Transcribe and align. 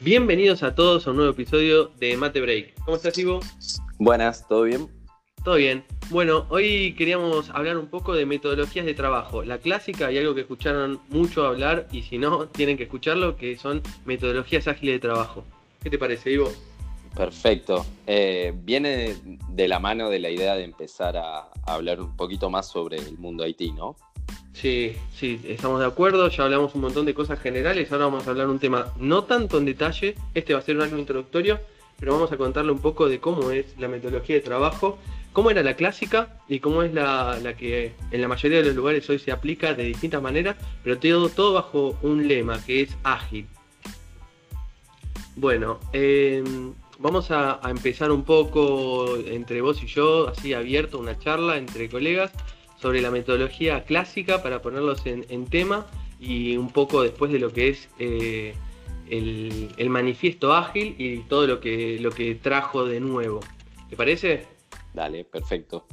Bienvenidos 0.00 0.62
a 0.62 0.76
todos 0.76 1.08
a 1.08 1.10
un 1.10 1.16
nuevo 1.16 1.32
episodio 1.32 1.90
de 1.98 2.16
Mate 2.16 2.40
Break. 2.40 2.84
¿Cómo 2.84 2.96
estás, 2.96 3.18
Ivo? 3.18 3.40
Buenas, 3.98 4.46
¿todo 4.46 4.62
bien? 4.62 4.88
Todo 5.42 5.56
bien. 5.56 5.82
Bueno, 6.10 6.46
hoy 6.50 6.94
queríamos 6.96 7.50
hablar 7.50 7.76
un 7.76 7.88
poco 7.88 8.14
de 8.14 8.24
metodologías 8.24 8.86
de 8.86 8.94
trabajo. 8.94 9.42
La 9.42 9.58
clásica 9.58 10.12
y 10.12 10.18
algo 10.18 10.36
que 10.36 10.42
escucharon 10.42 11.00
mucho 11.08 11.44
hablar 11.44 11.88
y 11.90 12.02
si 12.02 12.16
no, 12.16 12.46
tienen 12.52 12.76
que 12.76 12.84
escucharlo, 12.84 13.36
que 13.36 13.56
son 13.56 13.82
metodologías 14.04 14.68
ágiles 14.68 14.94
de 14.94 15.00
trabajo. 15.00 15.42
¿Qué 15.82 15.90
te 15.90 15.98
parece, 15.98 16.30
Ivo? 16.30 16.52
Perfecto. 17.16 17.84
Eh, 18.06 18.52
viene 18.54 19.16
de 19.48 19.66
la 19.66 19.80
mano 19.80 20.10
de 20.10 20.20
la 20.20 20.30
idea 20.30 20.54
de 20.54 20.62
empezar 20.62 21.16
a 21.16 21.50
hablar 21.66 22.00
un 22.00 22.16
poquito 22.16 22.50
más 22.50 22.68
sobre 22.68 22.98
el 22.98 23.18
mundo 23.18 23.44
IT, 23.44 23.74
¿no? 23.74 23.96
Sí, 24.60 24.96
sí, 25.14 25.40
estamos 25.44 25.78
de 25.78 25.86
acuerdo, 25.86 26.28
ya 26.28 26.42
hablamos 26.42 26.74
un 26.74 26.80
montón 26.80 27.06
de 27.06 27.14
cosas 27.14 27.38
generales, 27.38 27.92
ahora 27.92 28.06
vamos 28.06 28.26
a 28.26 28.30
hablar 28.30 28.48
un 28.48 28.58
tema 28.58 28.92
no 28.98 29.22
tanto 29.22 29.56
en 29.58 29.64
detalle, 29.64 30.16
este 30.34 30.52
va 30.52 30.58
a 30.58 30.62
ser 30.62 30.74
un 30.74 30.82
algo 30.82 30.98
introductorio, 30.98 31.60
pero 31.96 32.14
vamos 32.14 32.32
a 32.32 32.36
contarle 32.36 32.72
un 32.72 32.80
poco 32.80 33.08
de 33.08 33.20
cómo 33.20 33.52
es 33.52 33.78
la 33.78 33.86
metodología 33.86 34.34
de 34.34 34.40
trabajo, 34.40 34.98
cómo 35.32 35.52
era 35.52 35.62
la 35.62 35.76
clásica 35.76 36.40
y 36.48 36.58
cómo 36.58 36.82
es 36.82 36.92
la, 36.92 37.38
que 37.56 37.92
en 38.10 38.20
la 38.20 38.26
mayoría 38.26 38.58
de 38.58 38.64
los 38.64 38.74
lugares 38.74 39.08
hoy 39.08 39.20
se 39.20 39.30
aplica 39.30 39.74
de 39.74 39.84
distintas 39.84 40.20
maneras, 40.20 40.56
pero 40.82 40.98
todo, 40.98 41.28
todo 41.28 41.52
bajo 41.52 41.96
un 42.02 42.26
lema 42.26 42.60
que 42.64 42.80
es 42.80 42.96
ágil. 43.04 43.46
Bueno, 45.36 45.78
em, 45.92 46.74
vamos 46.98 47.30
a, 47.30 47.64
a 47.64 47.70
empezar 47.70 48.10
un 48.10 48.24
poco 48.24 49.18
entre 49.18 49.60
vos 49.60 49.80
y 49.84 49.86
yo, 49.86 50.26
así 50.26 50.52
abierto, 50.52 50.98
una 50.98 51.16
charla 51.16 51.58
entre 51.58 51.88
colegas 51.88 52.32
sobre 52.80 53.00
la 53.00 53.10
metodología 53.10 53.84
clásica 53.84 54.42
para 54.42 54.62
ponerlos 54.62 55.04
en, 55.06 55.46
tema 55.46 55.86
y 56.20 56.56
un 56.56 56.70
poco 56.70 57.02
después 57.02 57.32
de 57.32 57.38
lo 57.38 57.52
que 57.52 57.68
es 57.68 57.88
eh, 57.98 58.54
el, 59.10 59.90
manifiesto 59.90 60.52
ágil 60.52 60.94
y 60.98 61.18
todo 61.20 61.46
lo 61.46 61.60
que, 61.60 61.98
lo 62.00 62.10
que 62.10 62.34
trajo 62.34 62.84
de 62.84 63.00
nuevo. 63.00 63.40
¿Te 63.88 63.96
parece? 63.96 64.46
Dale, 64.94 65.24
perfecto. 65.24 65.86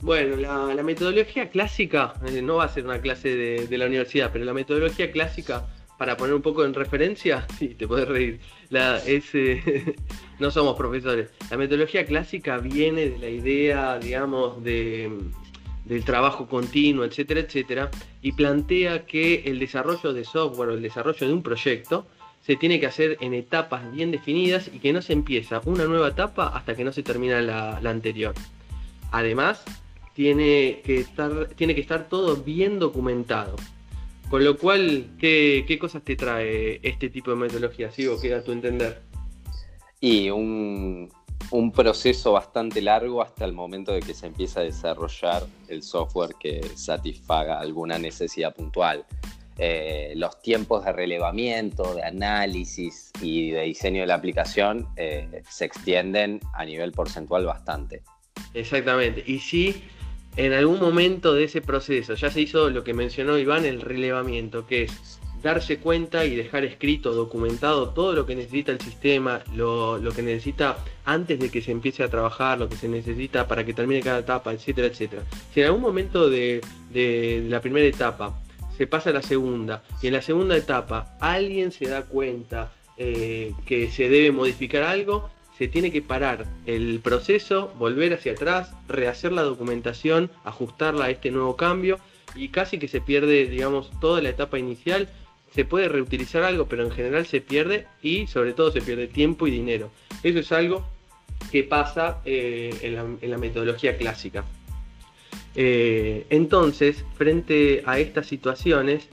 Bueno, 0.00 0.36
la, 0.36 0.82
metodología 0.82 1.48
clásica, 1.48 2.14
eh, 2.26 2.42
no 2.42 2.56
va 2.56 2.64
a 2.64 2.68
ser 2.68 2.84
una 2.84 3.00
clase 3.00 3.36
de, 3.36 3.78
la 3.78 3.86
universidad, 3.86 4.30
pero 4.32 4.44
la 4.44 4.52
metodología 4.52 5.12
clásica, 5.12 5.68
para 5.96 6.16
poner 6.16 6.34
un 6.34 6.42
poco 6.42 6.64
en 6.64 6.74
referencia, 6.74 7.46
sí, 7.58 7.68
te 7.68 7.86
puedes 7.86 8.08
reír, 8.08 8.40
la, 8.70 9.00
eh, 9.06 9.94
no 10.40 10.50
somos 10.50 10.76
profesores. 10.76 11.30
La 11.50 11.56
metodología 11.56 12.04
clásica 12.04 12.58
viene 12.58 13.10
de 13.10 13.18
la 13.18 13.28
idea, 13.28 13.98
digamos, 14.00 14.62
de, 14.64 15.08
del 15.92 16.04
trabajo 16.04 16.48
continuo, 16.48 17.04
etcétera, 17.04 17.40
etcétera, 17.40 17.90
y 18.22 18.32
plantea 18.32 19.04
que 19.04 19.42
el 19.46 19.58
desarrollo 19.58 20.12
de 20.12 20.24
software 20.24 20.70
o 20.70 20.74
el 20.74 20.82
desarrollo 20.82 21.26
de 21.26 21.32
un 21.32 21.42
proyecto 21.42 22.06
se 22.44 22.56
tiene 22.56 22.80
que 22.80 22.86
hacer 22.86 23.18
en 23.20 23.34
etapas 23.34 23.92
bien 23.92 24.10
definidas 24.10 24.70
y 24.72 24.78
que 24.78 24.92
no 24.92 25.02
se 25.02 25.12
empieza 25.12 25.60
una 25.64 25.84
nueva 25.84 26.08
etapa 26.08 26.48
hasta 26.48 26.74
que 26.74 26.82
no 26.82 26.92
se 26.92 27.02
termina 27.02 27.40
la, 27.40 27.76
anterior. 27.88 28.34
Además, 29.12 29.62
tiene 30.14 30.80
que, 30.84 31.00
estar, 31.00 31.48
tiene 31.50 31.74
que 31.74 31.82
estar 31.82 32.08
todo 32.08 32.36
bien 32.36 32.78
documentado. 32.78 33.56
Con 34.28 34.44
lo 34.44 34.56
cual, 34.56 35.10
¿qué, 35.18 35.64
qué 35.68 35.78
cosas 35.78 36.02
te 36.02 36.16
trae 36.16 36.80
este 36.82 37.10
tipo 37.10 37.30
de 37.30 37.36
metodología? 37.36 37.90
¿Sí 37.90 38.06
o 38.06 38.18
queda 38.18 38.38
a 38.38 38.42
tu 38.42 38.52
entender? 38.52 39.02
Y 40.00 40.30
un, 40.30 41.10
un 41.50 41.72
proceso 41.72 42.32
bastante 42.32 42.80
largo 42.80 43.22
hasta 43.22 43.44
el 43.44 43.52
momento 43.52 43.92
de 43.92 44.00
que 44.00 44.14
se 44.14 44.26
empieza 44.26 44.60
a 44.60 44.62
desarrollar 44.64 45.44
el 45.68 45.82
software 45.82 46.34
que 46.38 46.62
satisfaga 46.74 47.58
alguna 47.58 47.98
necesidad 47.98 48.54
puntual. 48.54 49.04
Eh, 49.58 50.14
los 50.16 50.40
tiempos 50.40 50.84
de 50.84 50.92
relevamiento, 50.92 51.94
de 51.94 52.02
análisis 52.02 53.12
y 53.20 53.50
de 53.50 53.62
diseño 53.62 54.00
de 54.00 54.06
la 54.06 54.14
aplicación 54.14 54.88
eh, 54.96 55.42
se 55.48 55.66
extienden 55.66 56.40
a 56.54 56.64
nivel 56.64 56.92
porcentual 56.92 57.44
bastante. 57.44 58.02
Exactamente. 58.54 59.22
Y 59.26 59.38
si 59.40 59.84
en 60.36 60.54
algún 60.54 60.80
momento 60.80 61.34
de 61.34 61.44
ese 61.44 61.60
proceso 61.60 62.14
ya 62.14 62.30
se 62.30 62.40
hizo 62.40 62.70
lo 62.70 62.82
que 62.82 62.94
mencionó 62.94 63.36
Iván, 63.36 63.66
el 63.66 63.82
relevamiento, 63.82 64.66
que 64.66 64.84
es 64.84 65.20
darse 65.42 65.78
cuenta 65.78 66.24
y 66.24 66.36
dejar 66.36 66.64
escrito, 66.64 67.12
documentado 67.12 67.90
todo 67.90 68.12
lo 68.12 68.26
que 68.26 68.36
necesita 68.36 68.72
el 68.72 68.80
sistema, 68.80 69.42
lo, 69.54 70.00
que 70.14 70.22
necesita 70.22 70.78
antes 71.04 71.38
de 71.40 71.50
que 71.50 71.60
se 71.60 71.72
empiece 71.72 72.04
a 72.04 72.08
trabajar, 72.08 72.58
lo 72.58 72.68
que 72.68 72.76
se 72.76 72.88
necesita 72.88 73.48
para 73.48 73.64
que 73.64 73.74
termine 73.74 74.00
cada 74.00 74.20
etapa, 74.20 74.52
etcétera, 74.52 74.86
etcétera. 74.86 75.22
Si 75.52 75.60
en 75.60 75.66
algún 75.66 75.82
momento 75.82 76.30
de, 76.30 76.60
la 77.48 77.60
primera 77.60 77.86
etapa 77.86 78.38
se 78.76 78.86
pasa 78.86 79.10
a 79.10 79.12
la 79.12 79.22
segunda 79.22 79.82
y 80.00 80.06
en 80.06 80.14
la 80.14 80.22
segunda 80.22 80.56
etapa 80.56 81.16
alguien 81.20 81.72
se 81.72 81.88
da 81.88 82.02
cuenta 82.02 82.72
eh, 82.96 83.52
que 83.66 83.90
se 83.90 84.08
debe 84.08 84.30
modificar 84.30 84.84
algo, 84.84 85.28
se 85.58 85.68
tiene 85.68 85.90
que 85.92 86.02
parar 86.02 86.46
el 86.66 87.00
proceso, 87.00 87.72
volver 87.78 88.14
hacia 88.14 88.32
atrás, 88.32 88.72
rehacer 88.88 89.32
la 89.32 89.42
documentación, 89.42 90.30
ajustarla 90.44 91.06
a 91.06 91.10
este 91.10 91.30
nuevo 91.30 91.56
cambio 91.56 91.98
y 92.34 92.48
casi 92.48 92.78
que 92.78 92.88
se 92.88 93.00
pierde, 93.00 93.46
digamos, 93.46 93.90
toda 94.00 94.22
la 94.22 94.30
etapa 94.30 94.58
inicial 94.58 95.08
se 95.54 95.64
puede 95.64 95.88
reutilizar 95.88 96.42
algo, 96.42 96.66
pero 96.66 96.84
en 96.84 96.90
general 96.90 97.26
se 97.26 97.40
pierde 97.40 97.86
y 98.02 98.26
sobre 98.26 98.52
todo 98.52 98.72
se 98.72 98.80
pierde 98.80 99.06
tiempo 99.06 99.46
y 99.46 99.50
dinero. 99.50 99.90
Eso 100.22 100.38
es 100.38 100.50
algo 100.52 100.86
que 101.50 101.62
pasa 101.64 102.20
eh, 102.24 102.74
en, 103.20 103.30
la, 103.30 103.38
metodología 103.38 103.96
clásica. 103.96 104.44
Eh, 105.54 106.26
entonces, 106.30 107.04
frente 107.16 107.82
a 107.84 107.98
estas 107.98 108.26
situaciones, 108.26 109.08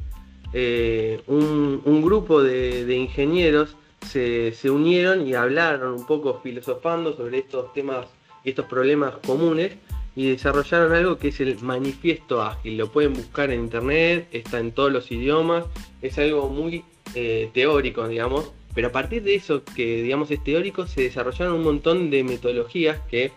eh, 0.54 1.22
un, 1.28 2.02
grupo 2.02 2.42
de, 2.42 2.96
ingenieros 2.96 3.76
se, 4.08 4.54
se, 4.54 4.70
unieron 4.70 5.28
y 5.28 5.34
hablaron 5.34 5.94
un 5.94 6.06
poco 6.06 6.40
filosofando 6.42 7.16
sobre 7.16 7.40
estos 7.40 7.74
temas 7.74 8.08
y 8.46 8.50
estos 8.50 8.66
problemas 8.66 9.16
comunes 9.26 9.74
y 10.16 10.32
desarrollaron 10.32 10.94
algo 10.94 11.18
que 11.18 11.30
es 11.30 11.40
el 11.40 11.60
manifiesto 11.62 12.42
ágil. 12.42 12.78
Lo 12.78 12.92
pueden 12.92 13.14
buscar 13.14 13.52
en 13.52 13.62
internet, 13.62 14.28
está 14.32 14.60
en 14.60 14.72
todos 14.72 14.92
los 14.92 15.12
idiomas, 15.12 15.66
es 16.02 16.18
algo 16.18 16.50
muy 16.50 16.84
eh, 17.16 17.50
teórico, 17.54 18.08
digamos, 18.08 18.52
pero 18.74 18.90
a 18.90 18.92
partir 18.92 19.24
de 19.24 19.36
eso 19.36 19.64
que 19.64 20.04
digamos 20.04 20.32
es 20.32 20.44
teórico 20.44 20.88
se 20.88 21.02
desarrollaron 21.02 21.56
un 21.56 21.64
montón 21.64 22.10
de 22.10 22.24
metodologías 22.24 23.00
que 23.10 23.32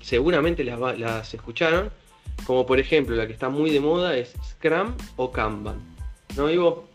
seguramente 0.00 0.64
las, 0.64 0.98
las 0.98 1.34
escucharon, 1.34 1.90
como 2.46 2.66
por 2.66 2.80
ejemplo 2.80 3.14
la 3.14 3.26
que 3.26 3.32
está 3.32 3.48
muy 3.48 3.70
de 3.70 3.80
moda 3.80 4.16
es 4.16 4.34
Scrum 4.42 4.94
o 5.16 5.30
Kanban. 5.30 5.78
¿No, 6.36 6.50
Ivo? 6.50 6.88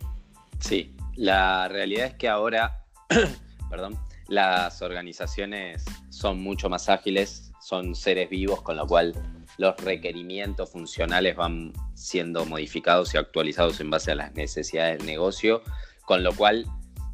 Sí, 0.60 0.94
la 1.16 1.68
realidad 1.68 2.08
es 2.08 2.14
que 2.16 2.28
ahora, 2.30 2.84
perdón, 3.70 3.98
las 4.28 4.82
organizaciones 4.82 5.86
son 6.10 6.42
mucho 6.42 6.70
más 6.70 6.90
ágiles, 6.90 7.53
son 7.64 7.96
seres 7.96 8.30
vivos, 8.30 8.62
con 8.62 8.78
lo 8.78 8.86
cual 8.86 9.14
los 9.58 9.78
requerimientos 9.78 10.70
funcionales 10.70 11.36
van 11.36 11.74
siendo 11.94 12.46
modificados 12.46 13.14
y 13.14 13.18
actualizados 13.18 13.80
en 13.80 13.90
base 13.90 14.12
a 14.12 14.16
las 14.16 14.34
necesidades 14.34 14.98
del 14.98 15.08
negocio, 15.08 15.62
con 16.06 16.24
lo 16.24 16.34
cual 16.34 16.66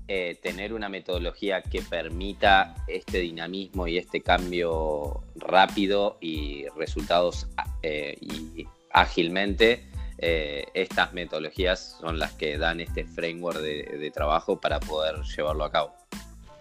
eh, 0.08 0.40
tener 0.42 0.74
una 0.74 0.90
metodología 0.90 1.62
que 1.62 1.84
permita 1.84 2.74
este 2.88 3.20
dinamismo 3.20 3.88
y 3.88 4.00
este 4.00 4.22
cambio 4.22 5.24
rápido 5.36 6.18
y 6.20 6.66
resultados 6.76 7.48
eh, 7.84 8.18
y 8.20 8.66
ágilmente, 8.92 9.86
eh, 10.18 10.66
estas 10.74 11.14
metodologías 11.14 11.98
son 12.02 12.18
las 12.18 12.34
que 12.34 12.58
dan 12.58 12.80
este 12.80 13.06
framework 13.06 13.60
de 13.60 14.12
trabajo 14.12 14.60
para 14.60 14.80
poder 14.80 15.22
llevarlo 15.22 15.64
a 15.64 15.72
cabo. 15.72 15.94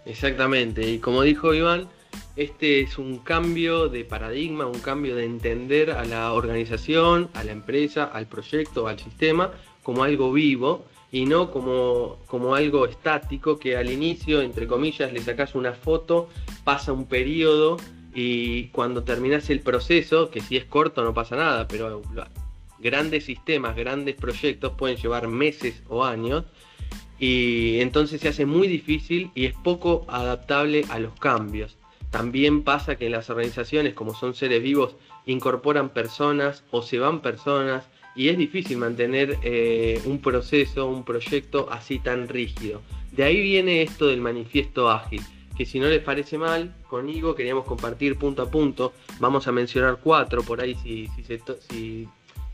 Exactamente, 0.05 0.87
y 0.87 0.99
como 0.99 1.23
dijo 1.23 1.53
Iván, 1.53 1.89
este 2.35 2.81
es 2.81 2.97
un 2.97 3.17
cambio 3.19 3.89
de 3.89 4.05
paradigma, 4.05 4.65
un 4.65 4.79
cambio 4.79 5.15
de 5.15 5.25
entender 5.25 5.91
a 5.91 6.05
la 6.05 6.33
organización, 6.33 7.29
a 7.33 7.43
la 7.43 7.51
empresa, 7.51 8.05
al 8.05 8.27
proyecto, 8.27 8.87
al 8.87 8.99
sistema 8.99 9.51
como 9.83 10.03
algo 10.03 10.31
vivo 10.31 10.85
y 11.11 11.25
no 11.25 11.51
como, 11.51 12.17
como 12.27 12.55
algo 12.55 12.85
estático 12.85 13.57
que 13.57 13.75
al 13.75 13.91
inicio, 13.91 14.41
entre 14.41 14.67
comillas, 14.67 15.11
le 15.11 15.21
sacas 15.21 15.55
una 15.55 15.73
foto, 15.73 16.29
pasa 16.63 16.93
un 16.93 17.07
periodo 17.07 17.77
y 18.13 18.67
cuando 18.67 19.03
terminas 19.03 19.49
el 19.49 19.61
proceso, 19.61 20.29
que 20.29 20.41
si 20.41 20.57
es 20.57 20.65
corto 20.65 21.03
no 21.03 21.13
pasa 21.13 21.35
nada, 21.35 21.67
pero 21.67 22.01
grandes 22.79 23.25
sistemas, 23.25 23.75
grandes 23.75 24.15
proyectos 24.15 24.73
pueden 24.77 24.97
llevar 24.97 25.27
meses 25.27 25.81
o 25.89 26.05
años 26.05 26.45
y 27.19 27.81
entonces 27.81 28.21
se 28.21 28.29
hace 28.29 28.45
muy 28.45 28.67
difícil 28.67 29.31
y 29.35 29.45
es 29.45 29.53
poco 29.55 30.05
adaptable 30.07 30.85
a 30.89 30.99
los 30.99 31.13
cambios. 31.19 31.75
También 32.11 32.63
pasa 32.63 32.95
que 32.95 33.09
las 33.09 33.29
organizaciones, 33.29 33.93
como 33.93 34.15
son 34.15 34.33
seres 34.33 34.63
vivos, 34.63 34.95
incorporan 35.25 35.89
personas 35.89 36.63
o 36.71 36.81
se 36.81 36.97
van 36.97 37.21
personas 37.21 37.87
y 38.15 38.29
es 38.29 38.37
difícil 38.37 38.77
mantener 38.77 39.37
eh, 39.43 40.01
un 40.05 40.19
proceso, 40.19 40.87
un 40.87 41.05
proyecto 41.05 41.69
así 41.71 41.99
tan 41.99 42.27
rígido. 42.27 42.81
De 43.11 43.23
ahí 43.23 43.39
viene 43.41 43.83
esto 43.83 44.07
del 44.07 44.21
manifiesto 44.21 44.89
ágil, 44.89 45.21
que 45.55 45.65
si 45.65 45.79
no 45.79 45.87
les 45.87 46.01
parece 46.01 46.37
mal, 46.37 46.73
conmigo 46.87 47.35
queríamos 47.35 47.65
compartir 47.65 48.17
punto 48.17 48.41
a 48.41 48.49
punto, 48.49 48.93
vamos 49.19 49.47
a 49.47 49.51
mencionar 49.51 49.99
cuatro 50.01 50.41
por 50.41 50.61
ahí 50.61 50.75
si, 50.75 51.07
si, 51.07 52.07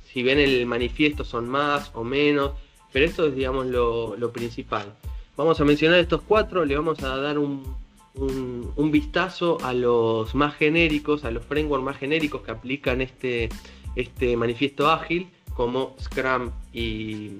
si, 0.05 0.23
ven 0.23 0.39
el 0.39 0.65
manifiesto 0.65 1.23
son 1.23 1.47
más 1.47 1.91
o 1.93 2.03
menos, 2.03 2.51
pero 2.91 3.05
esto 3.05 3.27
es 3.27 3.35
digamos 3.35 3.67
lo, 3.67 4.17
lo 4.17 4.31
principal. 4.31 4.93
Vamos 5.37 5.59
a 5.61 5.65
mencionar 5.65 5.99
estos 5.99 6.21
cuatro, 6.21 6.65
le 6.65 6.75
vamos 6.75 7.03
a 7.03 7.17
dar 7.17 7.37
un, 7.37 7.84
un, 8.17 8.91
vistazo 8.91 9.57
a 9.63 9.73
los 9.73 10.35
más 10.35 10.55
genéricos, 10.55 11.25
a 11.25 11.31
los 11.31 11.45
frameworks 11.45 11.85
más 11.85 11.97
genéricos 11.97 12.41
que 12.41 12.51
aplican 12.51 13.01
este, 13.01 13.49
este 13.95 14.37
manifiesto 14.37 14.89
ágil, 14.89 15.29
como 15.53 15.95
Scrum 15.99 16.51
y, 16.73 17.37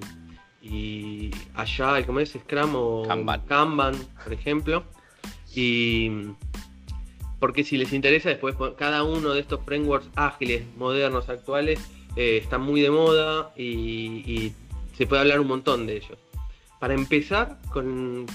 y 0.62 1.32
Agile, 1.54 2.06
como 2.06 2.20
es 2.20 2.32
Scrum 2.32 2.72
o 2.76 3.04
Kanban. 3.48 3.96
por 4.24 4.34
ejemplo. 4.34 4.84
Y 5.54 6.12
porque 7.40 7.64
si 7.64 7.78
les 7.78 7.94
interesa, 7.94 8.30
después 8.30 8.56
cada 8.78 9.04
uno 9.04 9.34
de 9.34 9.40
estos 9.42 9.64
frameworks 9.64 10.10
ágiles, 10.16 10.64
modernos, 10.78 11.30
actuales, 11.30 11.80
eh, 12.16 12.40
están 12.42 12.62
muy 12.62 12.82
de 12.82 12.90
moda 12.90 13.54
y 13.56 14.52
se 14.98 15.06
puede 15.06 15.22
hablar 15.22 15.40
un 15.40 15.48
montón 15.48 15.86
de 15.88 15.98
ellos. 15.98 16.18
Para 16.80 16.94
empezar 16.94 17.58
con, 17.72 18.26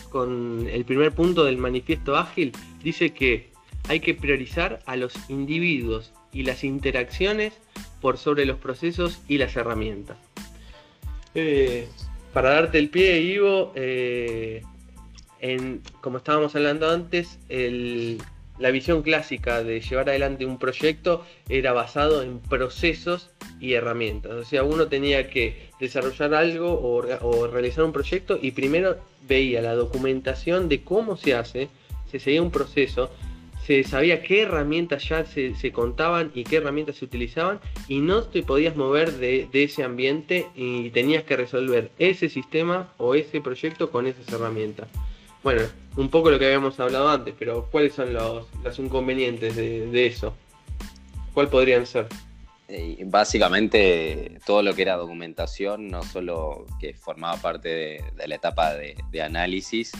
el 0.71 0.85
primer 0.85 1.13
punto 1.13 1.45
del 1.45 1.59
manifiesto 1.59 2.17
ágil, 2.17 2.53
dice 2.83 3.13
que 3.13 3.51
hay 3.89 4.01
que 4.01 4.15
priorizar 4.15 4.81
a 4.87 4.97
los 4.97 5.15
individuos 5.29 6.13
y 6.33 6.43
las 6.43 6.65
interacciones 6.65 7.55
por 8.01 8.19
sobre 8.19 8.47
los 8.47 8.59
procesos 8.59 9.21
y 9.29 9.39
las 9.39 9.57
herramientas. 9.57 10.17
Eh, 11.35 11.87
para 12.33 12.51
darte 12.51 12.79
el 12.79 12.89
pie, 12.89 13.21
Ivo, 13.21 13.73
eh, 13.75 14.63
como 16.01 16.19
estábamos 16.19 16.55
hablando 16.55 16.91
antes, 16.91 17.39
la 18.61 18.71
visión 18.71 19.03
clásica 19.03 19.65
de 19.65 19.81
llevar 19.81 20.11
adelante 20.11 20.45
un 20.45 20.59
proyecto 20.59 21.25
era 21.49 21.73
basado 21.73 22.23
en 22.23 22.39
procesos 22.39 23.31
y 23.59 23.73
herramientas. 23.73 24.33
O 24.33 24.45
sea, 24.45 24.63
uno 24.65 24.87
tenía 24.87 25.29
que 25.29 25.71
desarrollar 25.81 26.35
algo 26.35 26.79
o, 26.81 27.47
realizar 27.47 27.85
un 27.85 27.93
proyecto 27.93 28.39
y 28.41 28.51
primero 28.53 28.99
veía 29.27 29.63
la 29.63 29.75
documentación 29.75 30.69
de 30.69 30.83
cómo 30.83 31.17
se 31.17 31.35
hace, 31.35 31.69
se 32.11 32.21
seguía 32.21 32.43
un 32.43 32.51
proceso, 32.51 33.11
se 33.67 33.83
sabía 33.83 34.23
qué 34.23 34.43
herramientas 34.43 35.09
ya 35.09 35.25
se, 35.25 35.73
contaban 35.73 36.31
y 36.35 36.45
qué 36.45 36.57
herramientas 36.57 36.97
se 36.97 37.07
utilizaban 37.07 37.61
y 37.89 38.01
no 38.01 38.25
te 38.25 38.43
podías 38.43 38.77
mover 38.77 39.13
de, 39.13 39.49
ese 39.53 39.85
ambiente 39.85 40.47
y 40.55 40.91
tenías 40.91 41.25
que 41.25 41.37
resolver 41.37 41.91
ese 41.99 42.29
sistema 42.29 42.93
o 42.99 43.15
ese 43.15 43.41
proyecto 43.41 43.91
con 43.91 44.07
esas 44.07 44.31
herramientas. 44.31 44.89
Bueno, 45.43 45.63
un 45.97 46.11
poco 46.11 46.31
lo 46.31 46.39
que 46.39 46.47
habíamos 46.47 46.79
hablado 46.81 47.09
antes, 47.09 47.35
pero 47.39 47.69
¿cuáles 47.71 47.95
son 47.95 48.13
los, 48.13 48.47
inconvenientes 48.79 49.57
de 49.57 50.07
eso? 50.07 50.35
¿Cuál 51.33 51.49
podrían 51.49 51.87
ser? 51.87 52.09
Eh, 52.73 53.03
básicamente 53.05 54.39
todo 54.47 54.63
lo 54.63 54.75
que 54.75 54.83
era 54.83 54.95
documentación, 54.95 55.89
no 55.89 56.05
solo 56.05 56.67
que 56.79 56.95
formaba 56.95 57.37
parte 57.37 57.69
de, 57.69 58.29
la 58.29 58.37
etapa 58.37 58.75
de, 58.75 59.23
análisis, 59.23 59.91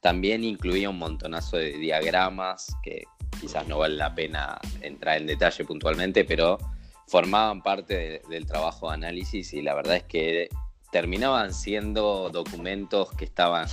también 0.00 0.42
incluía 0.42 0.90
un 0.90 0.98
montonazo 0.98 1.58
de 1.58 1.74
diagramas 1.78 2.74
que 2.82 3.04
quizás 3.40 3.68
no 3.68 3.78
vale 3.78 3.94
la 3.94 4.16
pena 4.16 4.58
entrar 4.80 5.18
en 5.18 5.28
detalle 5.28 5.64
puntualmente, 5.64 6.24
pero 6.24 6.58
formaban 7.06 7.62
parte 7.62 8.20
del 8.28 8.46
trabajo 8.46 8.88
de 8.88 8.94
análisis 8.94 9.54
y 9.54 9.62
la 9.62 9.74
verdad 9.74 9.98
es 9.98 10.04
que 10.04 10.48
terminaban 10.90 11.54
siendo 11.54 12.30
documentos 12.30 13.12
que 13.12 13.26
estaban 13.26 13.68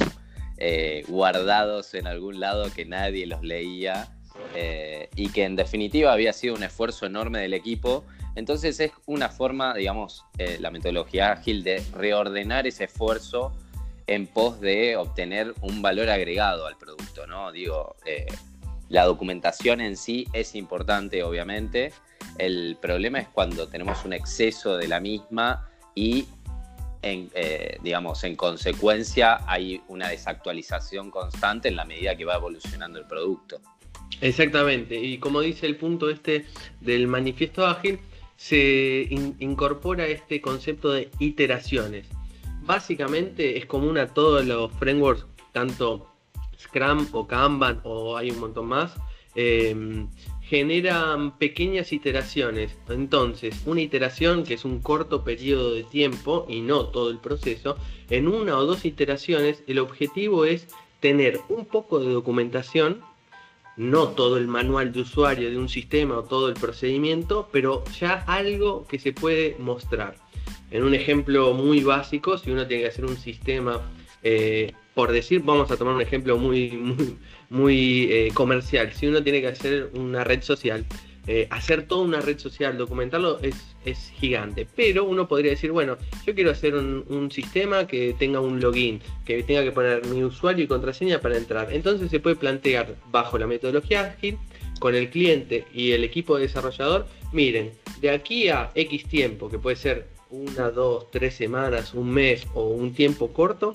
eh, 0.57 1.04
guardados 1.07 1.94
en 1.94 2.07
algún 2.07 2.40
lado 2.40 2.72
que 2.74 2.86
nadie 2.86 3.25
los 3.25 3.44
leía 3.44 4.10
eh, 4.56 5.10
y 5.16 5.30
que 5.30 5.44
en 5.44 5.56
definitiva 5.56 6.13
había 6.13 6.34
sido 6.34 6.56
un 6.56 6.63
esfuerzo 6.63 7.06
enorme 7.06 7.40
del 7.40 7.54
equipo 7.54 8.06
entonces 8.36 8.80
es 8.81 8.92
una 9.06 9.30
forma, 9.30 9.74
digamos, 9.74 10.25
eh, 10.38 10.57
la 10.60 10.69
metodología 10.69 11.31
ágil 11.31 11.63
de 11.63 11.81
reordenar 11.94 12.68
ese 12.68 12.84
esfuerzo 12.84 13.54
en 14.07 14.28
pos 14.28 14.60
de 14.60 14.98
obtener 14.98 15.54
un 15.62 15.81
valor 15.81 16.10
agregado 16.10 16.68
al 16.68 16.78
producto, 16.78 17.25
¿no? 17.28 17.51
Digo, 17.54 17.96
la 18.90 19.06
documentación 19.06 19.81
en 19.81 19.96
sí 19.96 20.28
es 20.34 20.54
importante, 20.54 21.24
obviamente. 21.24 21.94
El 22.38 22.78
problema 22.81 23.19
es 23.19 23.28
cuando 23.30 23.68
tenemos 23.68 24.04
un 24.06 24.13
exceso 24.13 24.78
de 24.78 24.88
la 24.88 25.00
misma 25.00 25.69
y, 25.96 26.28
en, 27.01 27.30
eh, 27.33 27.77
digamos, 27.81 28.24
en 28.24 28.36
consecuencia 28.36 29.39
hay 29.47 29.81
una 29.88 30.09
desactualización 30.09 31.12
constante 31.12 31.68
en 31.68 31.75
la 31.75 31.86
medida 31.86 32.15
que 32.15 32.25
va 32.25 32.36
evolucionando 32.36 33.00
el 33.00 33.06
producto. 33.06 33.59
Exactamente, 34.21 34.95
y 34.95 35.18
como 35.18 35.42
dice 35.42 35.65
el 35.65 35.75
punto 35.75 36.09
este 36.09 36.45
del 36.80 37.07
manifiesto 37.07 37.65
ágil, 37.65 38.00
se 38.38 39.07
incorpora 39.39 40.06
este 40.07 40.42
concepto 40.42 40.92
de 40.92 41.09
iteraciones. 41.19 42.07
Básicamente 42.62 43.57
es 43.57 43.65
común 43.65 43.98
a 43.98 44.07
todos 44.07 44.45
los 44.45 44.71
frameworks, 44.74 45.25
tanto 45.51 46.12
Scrum 46.59 47.07
o 47.12 47.27
Kanban 47.27 47.81
o 47.83 48.18
hay 48.18 48.31
un 48.31 48.39
montón 48.39 48.68
más, 48.68 48.94
em, 49.36 50.07
generan 50.47 51.38
pequeñas 51.38 51.92
iteraciones. 51.92 52.77
Entonces, 52.89 53.62
una 53.65 53.81
iteración 53.81 54.44
que 54.44 54.53
es 54.53 54.65
un 54.65 54.80
corto 54.81 55.24
periodo 55.24 55.74
de 55.74 55.83
tiempo 55.83 56.45
y 56.47 56.62
no 56.62 56.88
todo 56.88 57.09
el 57.09 57.18
proceso, 57.18 57.77
en 58.09 58.27
una 58.27 58.57
o 58.57 58.65
dos 58.65 58.86
iteraciones 58.86 59.63
el 59.68 59.80
objetivo 59.80 60.45
es 60.45 60.68
tener 61.00 61.39
un 61.50 61.65
poco 61.65 62.00
de 62.00 62.12
documentación 62.12 63.01
no 63.77 64.09
todo 64.09 64.38
el 64.38 64.47
manual 64.47 64.94
de 64.94 65.01
usuario 65.01 65.50
de 65.50 65.57
un 65.57 65.68
sistema 65.68 66.19
o 66.19 66.24
todo 66.24 66.48
el 66.48 66.53
procedimiento, 66.53 67.50
pero 67.51 67.83
ya 68.00 68.24
algo 68.27 68.88
que 68.88 69.00
se 69.00 69.12
puede 69.12 69.57
mostrar. 69.59 70.15
En 70.71 70.83
un 70.83 70.94
ejemplo 70.94 71.53
muy 71.53 71.81
básico, 71.81 72.38
si 72.38 72.51
uno 72.51 72.65
tiene 72.68 72.83
que 72.83 72.89
hacer 72.89 73.06
un 73.06 73.18
sistema, 73.18 73.81
eh, 74.24 74.74
por 74.94 75.12
decir, 75.12 75.41
vamos 75.44 75.69
a 75.71 75.77
tomar 75.77 75.94
un 75.94 76.01
ejemplo 76.01 76.38
muy, 76.38 76.71
muy, 76.71 77.18
eh, 77.51 78.30
comercial, 78.33 78.92
si 78.94 79.07
uno 79.07 79.24
tiene 79.24 79.42
que 79.42 79.47
hacer 79.47 79.89
una 79.94 80.24
red 80.24 80.42
social, 80.42 80.86
eh, 81.27 81.47
hacer 81.50 81.88
toda 81.88 82.03
una 82.03 82.21
red 82.21 82.38
social, 82.38 82.77
documentarlo 82.77 83.39
es, 83.42 83.56
es, 83.83 84.12
gigante. 84.19 84.68
Pero 84.75 85.06
uno 85.06 85.27
podría 85.27 85.51
decir, 85.51 85.71
bueno, 85.71 85.97
yo 86.25 86.36
quiero 86.36 86.51
hacer 86.51 86.75
un, 86.75 87.31
sistema 87.31 87.88
que 87.88 88.15
tenga 88.18 88.39
un 88.39 88.59
login, 88.59 89.01
que 89.25 89.42
tenga 89.42 89.63
que 89.63 89.71
poner 89.71 90.06
mi 90.06 90.24
usuario 90.24 90.63
y 90.63 90.68
contraseña 90.68 91.19
para 91.19 91.38
entrar. 91.38 91.74
Entonces 91.74 92.12
se 92.12 92.19
puede 92.19 92.36
plantear 92.36 92.95
bajo 93.09 93.39
la 93.39 93.48
metodología 93.48 94.01
ágil 94.01 94.38
con 94.80 94.94
el 94.94 95.09
cliente 95.09 95.65
y 95.74 95.94
el 95.94 96.03
equipo 96.03 96.36
de 96.36 96.44
desarrollador, 96.44 97.07
miren, 97.31 97.71
de 98.01 98.12
aquí 98.12 98.50
a 98.50 98.69
X 98.75 99.07
tiempo, 99.07 99.50
que 99.50 99.57
puede 99.57 99.77
ser 99.77 100.07
una, 100.30 100.69
dos, 100.69 101.09
tres 101.09 101.33
semanas, 101.33 101.96
un 101.96 102.12
mes 102.12 102.46
o 102.53 102.67
un 102.67 102.93
tiempo 102.93 103.34
corto, 103.34 103.74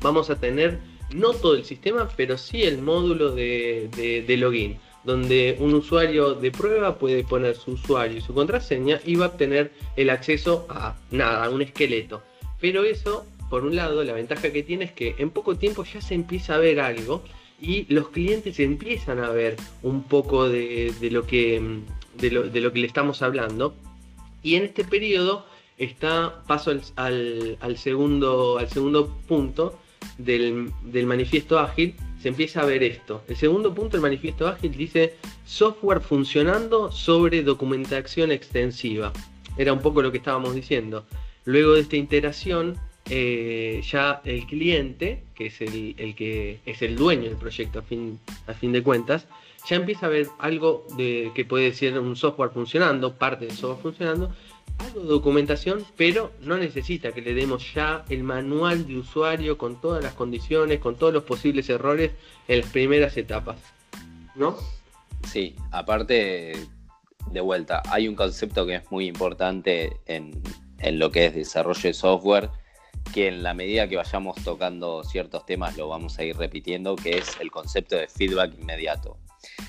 vamos 0.00 0.30
a 0.30 0.36
tener 0.36 0.78
no 1.14 1.32
todo 1.32 1.54
el 1.54 1.64
sistema, 1.64 2.08
pero 2.16 2.36
sí 2.38 2.62
el 2.62 2.82
módulo 2.82 3.32
de 3.32 4.36
login 4.38 4.78
donde 5.08 5.56
un 5.58 5.74
usuario 5.74 6.34
de 6.34 6.50
prueba 6.50 6.98
puede 6.98 7.24
poner 7.24 7.56
su 7.56 7.72
usuario 7.72 8.18
y 8.18 8.20
su 8.20 8.34
contraseña 8.34 9.00
y 9.06 9.16
va 9.16 9.24
a 9.24 9.28
obtener 9.28 9.72
el 9.96 10.10
acceso 10.10 10.66
a 10.68 10.96
nada, 11.10 11.44
a 11.44 11.50
un 11.50 11.62
esqueleto. 11.62 12.22
Pero 12.60 12.84
eso, 12.84 13.24
por 13.48 13.64
un 13.64 13.74
lado, 13.74 14.04
la 14.04 14.12
ventaja 14.12 14.52
que 14.52 14.62
tiene 14.62 14.84
es 14.84 14.92
que 14.92 15.14
en 15.18 15.30
poco 15.30 15.56
tiempo 15.56 15.84
ya 15.84 16.02
se 16.02 16.14
empieza 16.14 16.56
a 16.56 16.58
ver 16.58 16.80
algo 16.80 17.22
y 17.60 17.92
los 17.92 18.08
clientes 18.08 18.60
empiezan 18.60 19.18
a 19.20 19.30
ver 19.30 19.56
un 19.82 20.02
poco 20.02 20.48
de, 20.48 20.92
lo, 21.10 21.26
que, 21.26 21.80
de, 22.18 22.30
lo, 22.30 22.72
que 22.72 22.78
le 22.78 22.86
estamos 22.86 23.22
hablando. 23.22 23.74
Y 24.42 24.56
en 24.56 24.64
este 24.64 24.84
periodo 24.84 25.46
está, 25.78 26.42
paso 26.46 26.70
al, 26.96 27.78
segundo, 27.78 28.58
al 28.58 28.68
segundo 28.68 29.08
punto 29.26 29.78
del, 30.18 30.70
del 30.82 31.06
manifiesto 31.06 31.58
ágil, 31.58 31.94
se 32.20 32.28
empieza 32.28 32.60
a 32.60 32.66
ver 32.66 32.82
esto. 32.82 33.22
El 33.28 33.36
segundo 33.36 33.74
punto 33.74 33.92
del 33.92 34.02
manifiesto 34.02 34.48
ágil 34.48 34.76
dice 34.76 35.14
software 35.46 36.00
funcionando 36.00 36.90
sobre 36.90 37.42
documentación 37.42 38.32
extensiva. 38.32 39.12
Era 39.56 39.72
un 39.72 39.80
poco 39.80 40.02
lo 40.02 40.10
que 40.12 40.18
estábamos 40.18 40.54
diciendo. 40.54 41.06
Luego 41.44 41.74
de 41.74 41.80
esta 41.80 41.96
iteración, 41.96 42.76
eh, 43.08 43.80
ya 43.90 44.20
el 44.24 44.46
cliente, 44.46 45.22
que 45.34 45.46
es 45.46 45.60
el, 45.60 46.14
que 46.14 46.60
es 46.66 46.82
el 46.82 46.96
dueño 46.96 47.24
del 47.24 47.36
proyecto 47.36 47.78
a 47.78 47.82
fin, 47.82 48.18
a 48.46 48.54
fin 48.54 48.72
de 48.72 48.82
cuentas, 48.82 49.26
ya 49.66 49.76
empieza 49.76 50.06
a 50.06 50.08
ver 50.08 50.28
algo 50.38 50.86
de, 50.96 51.30
que 51.34 51.44
puede 51.44 51.72
ser 51.72 51.98
un 51.98 52.16
software 52.16 52.50
funcionando, 52.50 53.14
parte 53.14 53.46
del 53.46 53.56
software 53.56 53.82
funcionando, 53.82 54.34
algo 54.78 55.00
de 55.00 55.06
documentación, 55.08 55.84
pero 55.96 56.32
no 56.40 56.56
necesita 56.56 57.12
que 57.12 57.22
le 57.22 57.34
demos 57.34 57.74
ya 57.74 58.04
el 58.08 58.22
manual 58.22 58.86
de 58.86 58.98
usuario 58.98 59.58
con 59.58 59.80
todas 59.80 60.02
las 60.02 60.14
condiciones, 60.14 60.80
con 60.80 60.96
todos 60.96 61.12
los 61.12 61.24
posibles 61.24 61.68
errores 61.68 62.12
en 62.46 62.60
las 62.60 62.70
primeras 62.70 63.16
etapas. 63.16 63.58
¿No? 64.34 64.56
Sí, 65.26 65.56
aparte, 65.72 66.52
de 67.30 67.40
vuelta, 67.40 67.82
hay 67.90 68.06
un 68.08 68.14
concepto 68.14 68.66
que 68.66 68.76
es 68.76 68.90
muy 68.90 69.06
importante 69.06 69.96
en, 70.06 70.40
en 70.78 70.98
lo 70.98 71.10
que 71.10 71.26
es 71.26 71.34
desarrollo 71.34 71.82
de 71.82 71.94
software, 71.94 72.50
que 73.12 73.28
en 73.28 73.42
la 73.42 73.54
medida 73.54 73.88
que 73.88 73.96
vayamos 73.96 74.36
tocando 74.44 75.02
ciertos 75.02 75.44
temas 75.46 75.76
lo 75.76 75.88
vamos 75.88 76.18
a 76.18 76.24
ir 76.24 76.36
repitiendo, 76.36 76.94
que 76.94 77.18
es 77.18 77.38
el 77.40 77.50
concepto 77.50 77.96
de 77.96 78.06
feedback 78.06 78.54
inmediato. 78.58 79.16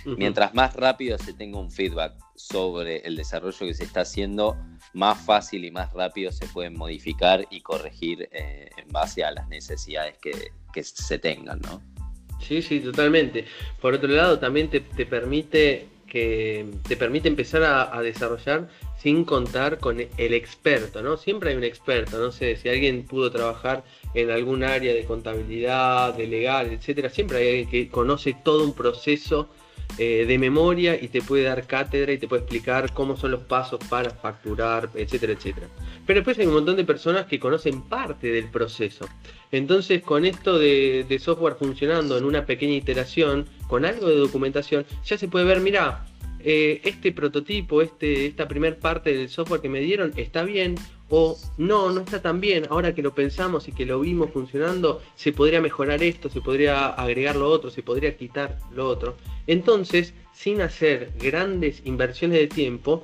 Mientras 0.05 0.53
más 0.53 0.75
rápido 0.75 1.17
se 1.17 1.33
tenga 1.33 1.59
un 1.59 1.71
feedback 1.71 2.13
sobre 2.35 2.97
el 2.99 3.15
desarrollo 3.15 3.59
que 3.59 3.73
se 3.73 3.83
está 3.83 4.01
haciendo, 4.01 4.57
más 4.93 5.23
fácil 5.25 5.65
y 5.65 5.71
más 5.71 5.93
rápido 5.93 6.31
se 6.31 6.47
pueden 6.47 6.77
modificar 6.77 7.45
y 7.49 7.61
corregir 7.61 8.29
eh, 8.31 8.69
en 8.77 8.87
base 8.89 9.23
a 9.23 9.31
las 9.31 9.47
necesidades 9.47 10.15
que, 10.17 10.51
se 10.83 11.19
tengan, 11.19 11.59
¿no? 11.61 11.81
Sí, 12.39 12.61
sí, 12.61 12.79
totalmente. 12.79 13.45
Por 13.81 13.93
otro 13.93 14.07
lado, 14.07 14.39
también 14.39 14.69
te, 14.69 14.79
permite 14.79 15.87
que 16.07 16.65
te 16.87 16.95
permite 16.95 17.27
empezar 17.27 17.63
a, 17.63 18.01
desarrollar 18.01 18.69
sin 18.97 19.25
contar 19.25 19.77
con 19.77 19.99
el 19.99 20.33
experto, 20.33 21.01
¿no? 21.01 21.17
Siempre 21.17 21.51
hay 21.51 21.57
un 21.57 21.65
experto, 21.65 22.17
no 22.17 22.31
sé, 22.31 22.55
si 22.55 22.69
alguien 22.69 23.03
pudo 23.05 23.29
trabajar 23.29 23.83
en 24.13 24.31
algún 24.31 24.63
área 24.63 24.93
de 24.93 25.03
contabilidad, 25.03 26.13
de 26.13 26.27
legal, 26.27 26.71
etcétera, 26.71 27.09
siempre 27.09 27.39
hay 27.39 27.47
alguien 27.49 27.69
que 27.69 27.89
conoce 27.89 28.35
todo 28.43 28.63
un 28.63 28.73
proceso 28.73 29.49
eh, 29.97 30.25
de 30.25 30.37
memoria 30.37 30.97
y 31.01 31.09
te 31.09 31.21
puede 31.21 31.43
dar 31.43 31.67
cátedra 31.67 32.13
y 32.13 32.17
te 32.17 32.27
puede 32.27 32.43
explicar 32.43 32.93
cómo 32.93 33.17
son 33.17 33.31
los 33.31 33.41
pasos 33.41 33.79
para 33.89 34.09
facturar, 34.11 34.89
etcétera, 34.95 35.33
etcétera. 35.33 35.67
Pero 36.05 36.19
después 36.19 36.39
hay 36.39 36.47
un 36.47 36.53
montón 36.53 36.77
de 36.77 36.85
personas 36.85 37.25
que 37.25 37.39
conocen 37.39 37.81
parte 37.81 38.31
del 38.31 38.49
proceso. 38.49 39.07
Entonces, 39.51 40.01
con 40.01 40.25
esto 40.25 40.57
de, 40.57 41.19
software 41.19 41.55
funcionando 41.55 42.17
en 42.17 42.23
una 42.23 42.45
pequeña 42.45 42.75
iteración, 42.75 43.45
con 43.67 43.83
algo 43.83 44.07
de 44.07 44.15
documentación, 44.15 44.85
ya 45.03 45.17
se 45.17 45.27
puede 45.27 45.45
ver, 45.45 45.59
mira, 45.59 46.05
eh, 46.39 46.79
este 46.85 47.11
prototipo, 47.11 47.81
este, 47.81 48.27
esta 48.27 48.47
primera 48.47 48.77
parte 48.77 49.13
del 49.13 49.27
software 49.27 49.59
que 49.59 49.69
me 49.69 49.81
dieron 49.81 50.13
está 50.15 50.43
bien, 50.43 50.75
o 51.09 51.37
no, 51.57 51.91
no 51.91 52.01
está 52.01 52.21
tan 52.21 52.39
bien, 52.39 52.67
ahora 52.69 52.93
que 52.93 53.01
lo 53.01 53.13
pensamos 53.13 53.67
y 53.67 53.71
que 53.71 53.85
lo 53.85 53.99
vimos 53.99 54.29
funcionando, 54.31 55.01
se 55.15 55.33
podría 55.33 55.61
mejorar 55.61 56.03
esto, 56.03 56.29
se 56.29 56.41
podría 56.41 56.87
agregar 56.87 57.35
lo 57.35 57.49
otro, 57.49 57.71
se 57.71 57.83
podría 57.83 58.15
quitar 58.15 58.57
lo 58.73 58.87
otro. 58.87 59.15
Entonces, 59.47 60.13
sin 60.33 60.61
hacer 60.61 61.11
grandes 61.19 61.81
inversiones 61.85 62.39
de 62.39 62.47
tiempo, 62.47 63.03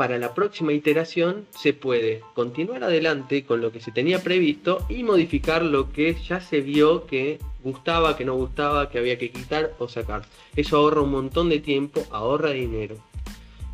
para 0.00 0.16
la 0.16 0.32
próxima 0.32 0.72
iteración 0.72 1.46
se 1.50 1.74
puede 1.74 2.22
continuar 2.32 2.84
adelante 2.84 3.44
con 3.44 3.60
lo 3.60 3.70
que 3.70 3.80
se 3.80 3.92
tenía 3.92 4.22
previsto 4.22 4.86
y 4.88 5.02
modificar 5.02 5.62
lo 5.62 5.92
que 5.92 6.14
ya 6.14 6.40
se 6.40 6.62
vio 6.62 7.04
que 7.04 7.38
gustaba, 7.62 8.16
que 8.16 8.24
no 8.24 8.34
gustaba, 8.34 8.88
que 8.88 8.98
había 8.98 9.18
que 9.18 9.30
quitar 9.30 9.74
o 9.78 9.88
sacar. 9.88 10.22
Eso 10.56 10.78
ahorra 10.78 11.02
un 11.02 11.10
montón 11.10 11.50
de 11.50 11.58
tiempo, 11.58 12.06
ahorra 12.10 12.52
dinero. 12.52 12.96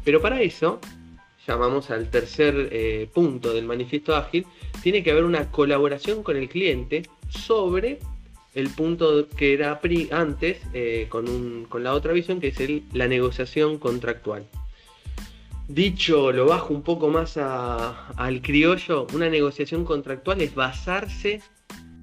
Pero 0.05 0.21
para 0.21 0.41
eso 0.41 0.81
llamamos 1.47 1.91
al 1.91 2.11
tercer 2.11 2.69
eh, 2.73 3.09
punto 3.13 3.53
del 3.53 3.65
manifiesto 3.65 4.17
ágil, 4.17 4.47
tiene 4.83 5.03
que 5.03 5.11
haber 5.11 5.25
una 5.25 5.51
colaboración 5.51 6.23
con 6.23 6.37
el 6.37 6.49
cliente 6.49 7.03
sobre 7.29 8.01
el 8.55 8.71
punto 8.71 9.29
que 9.29 9.53
era 9.53 9.81
antes 10.13 10.59
eh, 10.73 11.07
con, 11.11 11.67
la 11.83 11.93
otra 11.93 12.13
visión, 12.13 12.41
que 12.41 12.49
es 12.49 12.59
la 12.95 13.07
negociación 13.07 13.79
contractual. 13.79 14.47
Dicho, 15.69 16.33
lo 16.33 16.47
bajo 16.47 16.73
un 16.73 16.83
poco 16.83 17.09
más 17.09 17.37
al 17.37 18.41
criollo, 18.41 19.07
una 19.13 19.29
negociación 19.29 19.85
contractual 19.85 20.41
es 20.41 20.55
basarse 20.55 21.43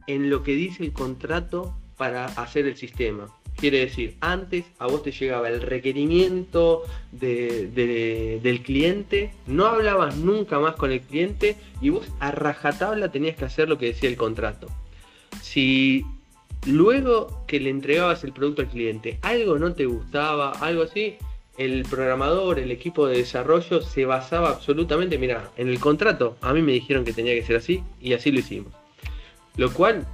en 0.06 0.30
lo 0.30 0.44
que 0.44 0.52
dice 0.52 0.84
el 0.84 0.92
contrato 0.92 1.74
para 1.98 2.26
hacer 2.26 2.68
el 2.68 2.76
sistema. 2.76 3.34
Quiere 3.56 3.80
decir, 3.80 4.16
antes 4.20 4.66
a 4.78 4.88
vos 4.88 5.04
te 5.04 5.12
llegaba 5.12 5.48
el 5.48 5.62
requerimiento 5.62 6.84
del 7.12 8.62
cliente, 8.64 9.32
no 9.48 9.68
hablabas 9.68 10.18
nunca 10.18 10.60
más 10.60 10.76
con 10.76 10.92
el 10.92 11.02
cliente 11.02 11.56
y 11.82 11.90
vos 11.90 12.08
a 12.20 12.32
rajatabla 12.32 13.12
tenías 13.12 13.38
que 13.38 13.46
hacer 13.46 13.70
lo 13.70 13.78
que 13.78 13.88
decía 13.88 14.10
el 14.10 14.18
contrato. 14.18 14.68
Si 15.42 16.04
luego 16.66 17.44
que 17.48 17.60
le 17.60 17.70
entregabas 17.70 18.24
el 18.24 18.34
producto 18.34 18.62
al 18.62 18.70
cliente 18.70 19.20
algo 19.22 19.58
no 19.60 19.74
te 19.74 19.86
gustaba, 19.86 20.52
algo 20.52 20.84
así, 20.84 21.16
el 21.58 21.84
programador, 21.84 22.58
el 22.60 22.72
equipo 22.72 23.08
de 23.08 23.18
desarrollo 23.18 23.82
se 23.82 24.06
basaba 24.06 24.50
absolutamente, 24.50 25.18
mira, 25.18 25.52
en 25.56 25.70
el 25.70 25.80
contrato, 25.80 26.36
a 26.42 26.52
mí 26.54 26.62
me 26.62 26.72
dijeron 26.72 27.06
que 27.06 27.14
tenía 27.14 27.36
que 27.36 27.46
ser 27.46 27.58
así 27.58 27.84
y 28.02 28.14
así 28.14 28.32
lo 28.32 28.40
hicimos. 28.40 28.74
Lo 29.56 29.72
cual 29.72 30.06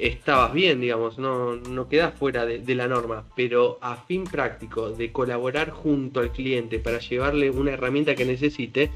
estabas 0.00 0.52
bien, 0.52 0.80
digamos, 0.80 1.18
no, 1.18 1.56
no 1.56 1.88
quedas 1.88 2.14
fuera 2.14 2.46
de, 2.46 2.74
la 2.74 2.88
norma, 2.88 3.26
pero 3.36 3.78
a 3.80 3.96
fin 3.96 4.24
práctico 4.24 4.90
de 4.90 5.12
colaborar 5.12 5.70
junto 5.70 6.20
al 6.20 6.32
cliente 6.32 6.78
para 6.78 6.98
llevarle 6.98 7.50
una 7.50 7.72
herramienta 7.72 8.14
que 8.14 8.24
necesite, 8.24 8.90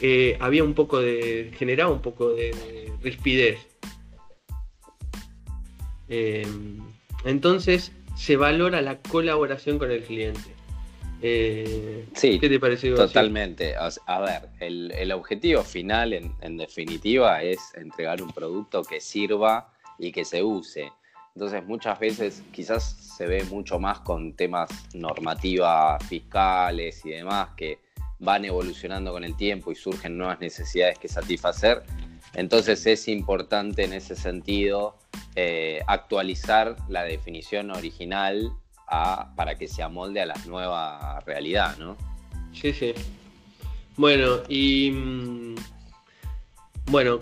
eh, 0.00 0.36
había 0.40 0.64
un 0.64 0.74
poco 0.74 1.00
de, 1.00 1.52
generaba 1.56 1.92
un 1.92 2.02
poco 2.02 2.30
de, 2.30 2.92
rispidez. 3.02 3.58
Eh, 6.08 6.46
entonces 7.24 7.92
se 8.16 8.36
valora 8.36 8.82
la 8.82 8.98
colaboración 8.98 9.78
con 9.78 9.90
el 9.90 10.02
cliente. 10.02 10.54
Eh, 11.26 12.04
sí, 12.14 12.38
¿Qué 12.38 12.50
te 12.50 12.60
pareció? 12.60 12.94
Totalmente. 12.96 13.74
A 13.76 14.20
ver, 14.20 14.50
el, 14.60 15.10
objetivo 15.12 15.62
final, 15.62 16.12
en, 16.12 16.56
definitiva, 16.58 17.42
es 17.42 17.72
entregar 17.76 18.20
un 18.20 18.30
producto 18.30 18.82
que 18.82 19.00
sirva 19.00 19.73
y 19.98 20.12
que 20.12 20.24
se 20.24 20.42
use. 20.42 20.92
Entonces 21.34 21.64
muchas 21.64 21.98
veces 21.98 22.42
quizás 22.52 22.84
se 23.16 23.26
ve 23.26 23.44
mucho 23.44 23.78
más 23.78 24.00
con 24.00 24.34
temas 24.34 24.70
normativas 24.94 26.04
fiscales 26.06 27.04
y 27.04 27.10
demás 27.10 27.50
que 27.56 27.80
van 28.20 28.44
evolucionando 28.44 29.12
con 29.12 29.24
el 29.24 29.36
tiempo 29.36 29.72
y 29.72 29.74
surgen 29.74 30.16
nuevas 30.16 30.40
necesidades 30.40 30.98
que 30.98 31.08
satisfacer. 31.08 31.82
Entonces 32.34 32.86
es 32.86 33.08
importante 33.08 33.84
en 33.84 33.92
ese 33.92 34.14
sentido 34.16 34.96
eh, 35.34 35.80
actualizar 35.86 36.76
la 36.88 37.02
definición 37.02 37.70
original 37.70 38.52
para 39.34 39.56
que 39.56 39.66
se 39.66 39.82
amolde 39.82 40.20
a 40.20 40.26
la 40.26 40.36
nueva 40.46 41.18
realidad, 41.20 41.76
¿no? 41.78 41.96
Sí, 42.52 42.72
sí. 42.72 42.94
Bueno, 43.96 44.42
y 44.48 44.90
mm, 44.92 45.54
bueno, 46.86 47.18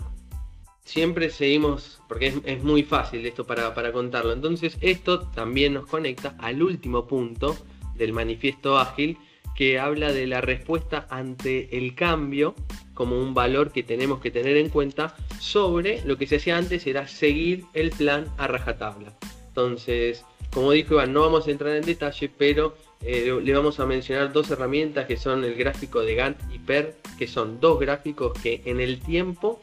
siempre 0.92 1.30
seguimos, 1.30 2.02
porque 2.06 2.34
es, 2.44 2.62
muy 2.62 2.82
fácil 2.82 3.24
esto 3.24 3.46
para, 3.46 3.92
contarlo. 3.92 4.32
Entonces 4.32 4.76
esto 4.82 5.20
también 5.20 5.72
nos 5.72 5.86
conecta 5.86 6.36
al 6.38 6.62
último 6.62 7.06
punto 7.06 7.56
del 7.94 8.12
manifiesto 8.12 8.78
ágil 8.78 9.16
que 9.56 9.78
habla 9.78 10.12
de 10.12 10.26
la 10.26 10.42
respuesta 10.42 11.06
ante 11.08 11.78
el 11.78 11.94
cambio 11.94 12.54
como 12.92 13.18
un 13.18 13.32
valor 13.32 13.72
que 13.72 13.82
tenemos 13.82 14.20
que 14.20 14.30
tener 14.30 14.58
en 14.58 14.68
cuenta 14.68 15.16
sobre 15.40 16.02
lo 16.04 16.18
que 16.18 16.26
se 16.26 16.36
hacía 16.36 16.58
antes 16.58 16.86
era 16.86 17.08
seguir 17.08 17.64
el 17.72 17.90
plan 17.90 18.26
a 18.36 18.46
rajatabla. 18.46 19.16
Entonces, 19.48 20.26
como 20.52 20.72
dijo 20.72 20.94
Iván, 20.94 21.14
no 21.14 21.22
vamos 21.22 21.46
a 21.46 21.50
entrar 21.50 21.74
en 21.74 21.86
detalle, 21.86 22.30
pero 22.36 22.76
eh, 23.00 23.40
le 23.42 23.54
vamos 23.54 23.80
a 23.80 23.86
mencionar 23.86 24.30
dos 24.30 24.50
herramientas 24.50 25.06
que 25.06 25.16
son 25.16 25.42
el 25.42 25.54
gráfico 25.54 26.00
de 26.00 26.14
Gantt 26.16 26.38
y 26.52 26.58
PER, 26.58 26.96
que 27.18 27.26
son 27.26 27.60
dos 27.60 27.80
gráficos 27.80 28.38
que 28.42 28.60
en 28.66 28.80
el 28.80 29.00
tiempo 29.00 29.62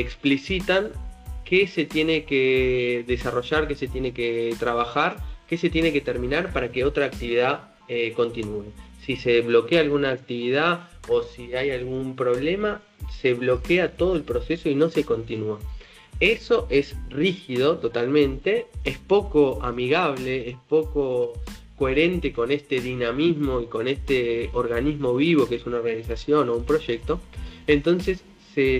explicitan 0.00 0.92
qué 1.44 1.66
se 1.66 1.84
tiene 1.84 2.24
que 2.24 3.04
desarrollar, 3.06 3.68
qué 3.68 3.74
se 3.74 3.88
tiene 3.88 4.12
que 4.12 4.54
trabajar, 4.58 5.16
qué 5.48 5.56
se 5.56 5.70
tiene 5.70 5.92
que 5.92 6.00
terminar 6.00 6.52
para 6.52 6.72
que 6.72 6.84
otra 6.84 7.06
actividad 7.06 7.70
eh, 7.88 8.12
continúe. 8.14 8.64
Si 9.04 9.16
se 9.16 9.40
bloquea 9.40 9.80
alguna 9.80 10.10
actividad 10.10 10.88
o 11.08 11.22
si 11.22 11.54
hay 11.54 11.70
algún 11.70 12.16
problema, 12.16 12.82
se 13.20 13.34
bloquea 13.34 13.96
todo 13.96 14.16
el 14.16 14.22
proceso 14.22 14.68
y 14.68 14.74
no 14.74 14.90
se 14.90 15.04
continúa. 15.04 15.58
Eso 16.18 16.66
es 16.70 16.96
rígido 17.10 17.78
totalmente, 17.78 18.66
es 18.84 18.98
poco 18.98 19.62
amigable, 19.62 20.48
es 20.48 20.56
poco 20.68 21.34
coherente 21.76 22.32
con 22.32 22.50
este 22.50 22.80
dinamismo 22.80 23.60
y 23.60 23.66
con 23.66 23.86
este 23.86 24.50
organismo 24.54 25.14
vivo 25.14 25.46
que 25.46 25.56
es 25.56 25.66
una 25.66 25.76
organización 25.76 26.48
o 26.48 26.56
un 26.56 26.64
proyecto. 26.64 27.20
Entonces 27.66 28.24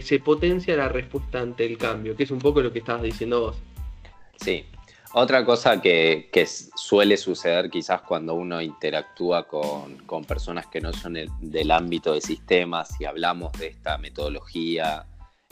se, 0.01 0.21
potencia 0.21 0.75
la 0.75 0.89
respuesta 0.89 1.41
ante 1.41 1.67
el 1.67 1.77
cambio, 1.77 2.17
que 2.17 2.23
es 2.23 2.31
un 2.31 2.39
poco 2.39 2.63
lo 2.63 2.73
que 2.73 2.79
estabas 2.79 3.03
diciendo 3.03 3.41
vos. 3.41 3.57
Sí. 4.41 4.65
Otra 5.13 5.45
cosa 5.45 5.81
que, 5.81 6.31
suele 6.75 7.17
suceder 7.17 7.71
quizás 7.71 8.03
cuando 8.03 8.35
uno 8.35 8.61
interactúa 8.61 9.47
con, 9.47 10.25
personas 10.27 10.67
que 10.67 10.81
no 10.81 10.93
son 10.93 11.17
del 11.41 11.71
ámbito 11.71 12.13
de 12.15 12.21
sistemas 12.21 13.01
y 13.01 13.05
hablamos 13.05 13.53
de 13.53 13.69
esta 13.69 13.97
metodología 13.99 15.07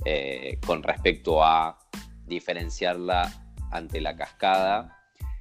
eh, 0.04 0.58
con 0.66 0.82
respecto 0.82 1.42
a 1.42 1.78
diferenciarla 2.26 3.32
ante 3.70 4.00
la 4.00 4.16
cascada, 4.16 4.98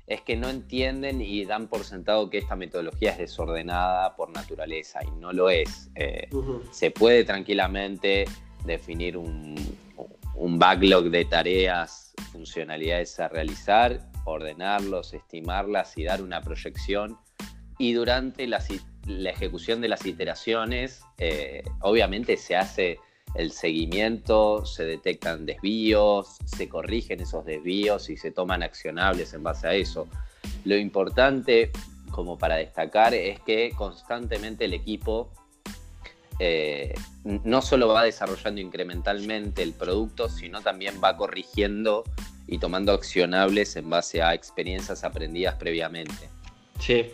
es 0.08 0.22
que 0.22 0.36
no 0.36 0.50
entienden 0.50 1.22
y 1.22 1.44
dan 1.46 1.68
por 1.68 1.84
sentado 1.84 2.30
que 2.30 2.38
esta 2.38 2.56
metodología 2.56 3.12
es 3.12 3.18
desordenada 3.18 4.16
por 4.16 4.30
naturaleza 4.30 5.00
y 5.04 5.12
no 5.20 5.32
lo 5.34 5.50
es. 5.50 5.90
Eh, 5.96 6.30
se 6.72 6.92
puede 6.92 7.24
tranquilamente 7.24 8.26
definir 8.66 9.18
un, 9.18 9.56
backlog 10.36 11.10
de 11.10 11.26
tareas, 11.26 12.14
funcionalidades 12.32 13.20
a 13.20 13.28
realizar, 13.28 14.00
ordenarlos, 14.26 15.14
estimarlas 15.14 15.98
y 15.98 16.04
dar 16.04 16.22
una 16.22 16.42
proyección. 16.42 17.18
Y 17.78 17.94
durante 17.94 18.48
la, 18.48 18.62
ejecución 19.08 19.82
de 19.82 19.88
las 19.88 20.06
iteraciones, 20.06 21.04
eh, 21.18 21.64
obviamente 21.82 22.38
se 22.38 22.56
hace 22.56 23.00
el 23.36 23.52
seguimiento, 23.52 24.66
se 24.66 24.86
detectan 24.86 25.46
desvíos, 25.46 26.38
se 26.46 26.70
corrigen 26.70 27.22
esos 27.22 27.46
desvíos 27.46 28.10
y 28.10 28.18
se 28.18 28.32
toman 28.32 28.64
accionables 28.64 29.34
en 29.34 29.44
base 29.44 29.68
a 29.68 29.74
eso. 29.74 30.08
Lo 30.66 30.78
importante 30.78 31.72
como 32.12 32.38
para 32.38 32.58
destacar 32.58 33.14
es 33.14 33.40
que 33.40 33.72
constantemente 33.76 34.66
el 34.66 34.74
equipo 34.74 35.32
eh, 36.40 36.94
no 37.24 37.62
solo 37.62 37.88
va 37.90 38.04
desarrollando 38.04 38.62
incrementalmente 38.62 39.64
el 39.64 39.74
producto, 39.74 40.30
sino 40.30 40.62
también 40.62 40.96
va 41.04 41.16
corrigiendo 41.16 42.04
y 42.48 42.58
tomando 42.58 42.92
accionables 42.92 43.76
en 43.76 43.90
base 43.90 44.22
a 44.22 44.34
experiencias 44.34 45.04
aprendidas 45.04 45.56
previamente. 45.56 46.30
Sí, 46.80 47.06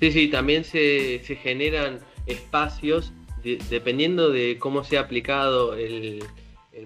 sí, 0.00 0.12
sí, 0.12 0.28
también 0.28 0.64
se, 0.64 1.20
generan 1.42 2.00
espacios 2.26 3.12
dependiendo 3.42 4.30
de 4.30 4.56
cómo 4.58 4.84
se 4.84 4.96
ha 4.96 5.00
aplicado 5.00 5.74
el, 5.74 6.22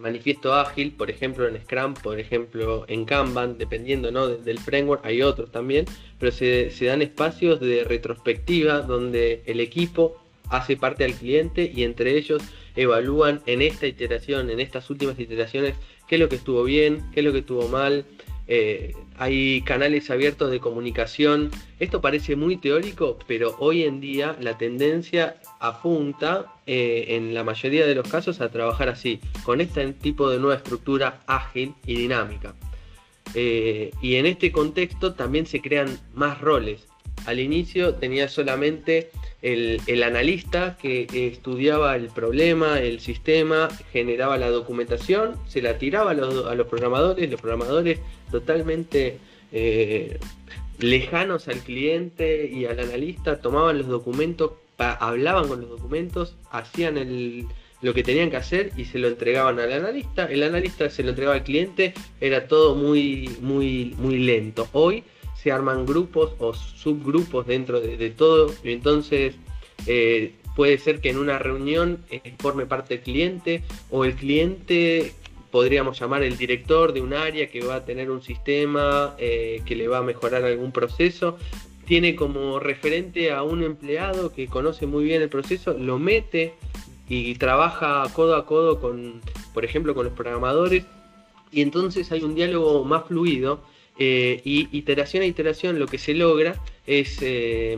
manifiesto 0.00 0.52
ágil, 0.52 0.92
por 0.92 1.10
ejemplo 1.10 1.46
en 1.46 1.62
Scrum, 1.62 1.94
por 1.94 2.18
ejemplo 2.18 2.84
en 2.88 3.04
Kanban, 3.04 3.56
dependiendo 3.56 4.10
¿no? 4.10 4.26
del 4.26 4.58
framework, 4.58 5.04
hay 5.06 5.22
otros 5.22 5.52
también, 5.52 5.84
pero 6.18 6.32
se 6.32 6.70
dan 6.80 7.02
espacios 7.02 7.60
de 7.60 7.84
retrospectiva 7.84 8.80
donde 8.80 9.42
el 9.46 9.60
equipo 9.60 10.25
hace 10.50 10.76
parte 10.76 11.04
al 11.04 11.14
cliente 11.14 11.70
y 11.74 11.84
entre 11.84 12.16
ellos 12.16 12.42
evalúan 12.76 13.40
en 13.46 13.62
esta 13.62 13.86
iteración, 13.86 14.50
en 14.50 14.60
estas 14.60 14.88
últimas 14.90 15.18
iteraciones, 15.18 15.74
qué 16.06 16.16
es 16.16 16.20
lo 16.20 16.28
que 16.28 16.36
estuvo 16.36 16.62
bien, 16.64 17.02
qué 17.12 17.20
es 17.20 17.26
lo 17.26 17.32
que 17.32 17.40
estuvo 17.40 17.68
mal. 17.68 18.04
Eh, 18.48 18.94
hay 19.18 19.62
canales 19.62 20.10
abiertos 20.10 20.50
de 20.50 20.60
comunicación. 20.60 21.50
Esto 21.80 22.00
parece 22.00 22.36
muy 22.36 22.56
teórico, 22.56 23.18
pero 23.26 23.56
hoy 23.58 23.82
en 23.84 24.00
día 24.00 24.36
la 24.40 24.56
tendencia 24.56 25.40
apunta 25.58 26.54
eh, 26.66 27.06
en 27.08 27.34
la 27.34 27.42
mayoría 27.42 27.86
de 27.86 27.94
los 27.94 28.08
casos 28.08 28.40
a 28.40 28.50
trabajar 28.50 28.88
así, 28.88 29.20
con 29.42 29.60
este 29.60 29.92
tipo 29.94 30.30
de 30.30 30.38
nueva 30.38 30.56
estructura 30.56 31.20
ágil 31.26 31.74
y 31.86 31.96
dinámica. 31.96 32.54
Eh, 33.34 33.90
y 34.00 34.16
en 34.16 34.26
este 34.26 34.52
contexto 34.52 35.14
también 35.14 35.46
se 35.46 35.60
crean 35.60 35.98
más 36.14 36.40
roles. 36.40 36.86
Al 37.26 37.40
inicio 37.40 37.94
tenía 37.94 38.28
solamente 38.28 39.10
el, 39.42 40.02
analista 40.02 40.76
que 40.80 41.06
estudiaba 41.12 41.96
el 41.96 42.08
problema, 42.08 42.80
el 42.80 43.00
sistema, 43.00 43.68
generaba 43.92 44.38
la 44.38 44.48
documentación, 44.50 45.36
se 45.46 45.60
la 45.60 45.78
tiraba 45.78 46.12
a 46.12 46.14
los, 46.14 46.66
programadores, 46.66 47.30
los 47.30 47.40
programadores 47.40 47.98
totalmente 48.30 49.18
eh, 49.52 50.18
lejanos 50.78 51.48
al 51.48 51.58
cliente 51.58 52.48
y 52.52 52.66
al 52.66 52.78
analista, 52.78 53.40
tomaban 53.40 53.78
los 53.78 53.88
documentos, 53.88 54.52
hablaban 54.78 55.48
con 55.48 55.60
los 55.60 55.70
documentos, 55.70 56.36
hacían 56.50 56.96
lo 57.82 57.94
que 57.94 58.02
tenían 58.02 58.30
que 58.30 58.36
hacer 58.36 58.72
y 58.76 58.84
se 58.84 58.98
lo 58.98 59.08
entregaban 59.08 59.58
al 59.58 59.72
analista, 59.72 60.26
el 60.26 60.42
analista 60.42 60.90
se 60.90 61.02
lo 61.02 61.10
entregaba 61.10 61.36
al 61.36 61.44
cliente, 61.44 61.94
era 62.20 62.46
todo 62.48 62.74
muy, 62.74 63.30
muy, 63.40 63.94
muy 63.98 64.18
lento. 64.18 64.68
Hoy 64.72 65.04
se 65.46 65.52
arman 65.52 65.86
grupos 65.86 66.32
o 66.40 66.52
subgrupos 66.54 67.46
dentro 67.46 67.80
de, 67.80 68.10
todo. 68.10 68.52
Entonces, 68.64 69.36
eh, 69.86 70.34
puede 70.56 70.76
ser 70.78 71.00
que 71.00 71.10
en 71.10 71.18
una 71.18 71.38
reunión 71.38 72.00
eh, 72.10 72.34
forme 72.40 72.66
parte 72.66 72.94
el 72.94 73.00
cliente 73.02 73.62
o 73.88 74.04
el 74.04 74.16
cliente 74.16 75.12
podríamos 75.52 76.00
llamar 76.00 76.24
el 76.24 76.36
director 76.36 76.92
de 76.92 77.00
un 77.00 77.14
área 77.14 77.46
que 77.48 77.64
va 77.64 77.76
a 77.76 77.84
tener 77.84 78.10
un 78.10 78.22
sistema 78.22 79.14
eh, 79.18 79.62
que 79.64 79.76
le 79.76 79.86
va 79.86 79.98
a 79.98 80.02
mejorar 80.02 80.44
algún 80.44 80.72
proceso. 80.72 81.38
Tiene 81.84 82.16
como 82.16 82.58
referente 82.58 83.30
a 83.30 83.44
un 83.44 83.62
empleado 83.62 84.32
que 84.32 84.48
conoce 84.48 84.88
muy 84.88 85.04
bien 85.04 85.22
el 85.22 85.28
proceso, 85.28 85.74
lo 85.74 86.00
mete 86.00 86.54
y 87.08 87.36
trabaja 87.36 88.02
codo 88.14 88.34
a 88.34 88.46
codo 88.46 88.80
con, 88.80 89.20
por 89.54 89.64
ejemplo, 89.64 89.94
con 89.94 90.06
los 90.06 90.12
programadores. 90.12 90.86
Y 91.52 91.62
entonces 91.62 92.10
hay 92.10 92.24
un 92.24 92.34
diálogo 92.34 92.82
más 92.82 93.04
fluido 93.06 93.60
eh, 93.98 94.40
y 94.44 94.68
iteración 94.76 95.22
a 95.22 95.26
iteración 95.26 95.78
lo 95.78 95.86
que 95.86 95.98
se 95.98 96.14
logra 96.14 96.60
es, 96.86 97.18
eh, 97.22 97.76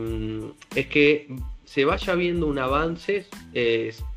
es 0.75 0.87
que 0.87 1.27
se 1.65 1.85
vaya 1.85 2.15
viendo 2.15 2.47
un 2.47 2.59
avance 2.59 3.25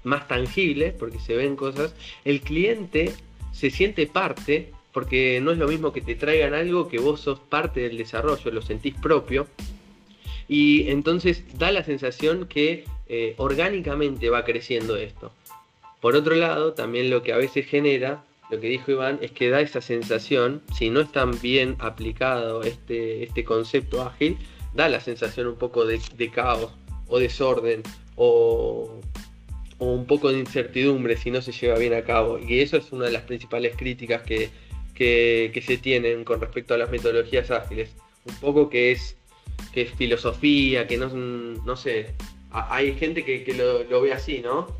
más 0.05 0.27
tangible, 0.27 0.95
porque 0.99 1.19
se 1.19 1.37
ven 1.37 1.55
cosas, 1.55 1.95
el 2.25 2.41
cliente 2.41 3.13
se 3.53 3.71
siente 3.71 4.07
parte, 4.07 4.73
porque 4.93 5.41
no 5.43 5.53
es 5.53 5.59
lo 5.59 5.69
mismo 5.69 5.93
que 5.93 6.01
te 6.01 6.15
traigan 6.15 6.55
algo 6.55 6.89
que 6.89 6.99
vos 6.99 7.21
sos 7.21 7.41
parte 7.41 7.81
del 7.81 7.99
desarrollo, 7.99 8.51
lo 8.51 8.63
sentís 8.63 8.95
propio, 8.95 9.47
y 10.49 10.91
entonces 10.91 11.45
da 11.59 11.73
la 11.73 11.85
sensación 11.85 12.47
que 12.47 12.85
eh, 13.09 13.35
orgánicamente 13.37 14.31
va 14.31 14.45
creciendo 14.45 14.97
esto. 14.97 15.33
Por 16.01 16.17
otro 16.17 16.35
lado, 16.35 16.73
también 16.73 17.11
lo 17.11 17.23
que 17.23 17.33
a 17.33 17.37
veces 17.37 17.67
genera 17.67 18.25
lo 18.53 18.61
que 18.61 18.69
dijo 18.69 18.93
Iván 18.93 19.19
es 19.23 19.33
que 19.33 19.49
da 19.49 19.63
esa 19.63 19.81
sensación, 19.81 20.61
si 20.77 20.91
no 20.91 21.01
es 21.01 21.11
tan 21.11 21.41
bien 21.41 21.75
aplicado 21.79 22.63
este, 22.63 23.25
este 23.25 23.45
concepto 23.45 24.03
ágil, 24.03 24.37
da 24.75 24.91
la 24.91 25.01
sensación 25.01 25.47
un 25.47 25.57
poco 25.57 25.87
de, 25.87 25.99
caos 26.31 26.71
o 27.09 27.19
desorden 27.19 27.83
o, 28.17 29.01
un 29.79 30.07
poco 30.07 30.31
de 30.31 30.39
incertidumbre 30.39 31.17
si 31.17 31.31
no 31.31 31.41
se 31.41 31.51
lleva 31.51 31.79
bien 31.79 31.95
a 31.95 32.03
cabo. 32.03 32.39
Y 32.39 32.61
eso 32.61 32.77
es 32.77 32.93
una 32.93 33.07
de 33.07 33.13
las 33.13 33.23
principales 33.23 33.75
críticas 33.75 34.23
que, 34.23 34.51
se 34.95 35.77
tienen 35.79 36.23
con 36.23 36.39
respecto 36.39 36.75
a 36.75 36.77
las 36.77 36.91
metodologías 36.91 37.51
ágiles. 37.51 37.95
Un 38.27 38.35
poco 38.35 38.69
que 38.69 38.93
es, 38.93 39.17
que 39.73 39.83
es 39.83 39.93
filosofía, 39.93 40.87
que 40.87 40.99
no, 40.99 41.09
no 41.09 41.77
sé, 41.77 42.11
hay 42.51 42.95
gente 42.97 43.25
que, 43.25 43.55
lo, 43.55 43.83
lo 43.85 44.03
ve 44.03 44.13
así, 44.13 44.41
¿no? 44.41 44.77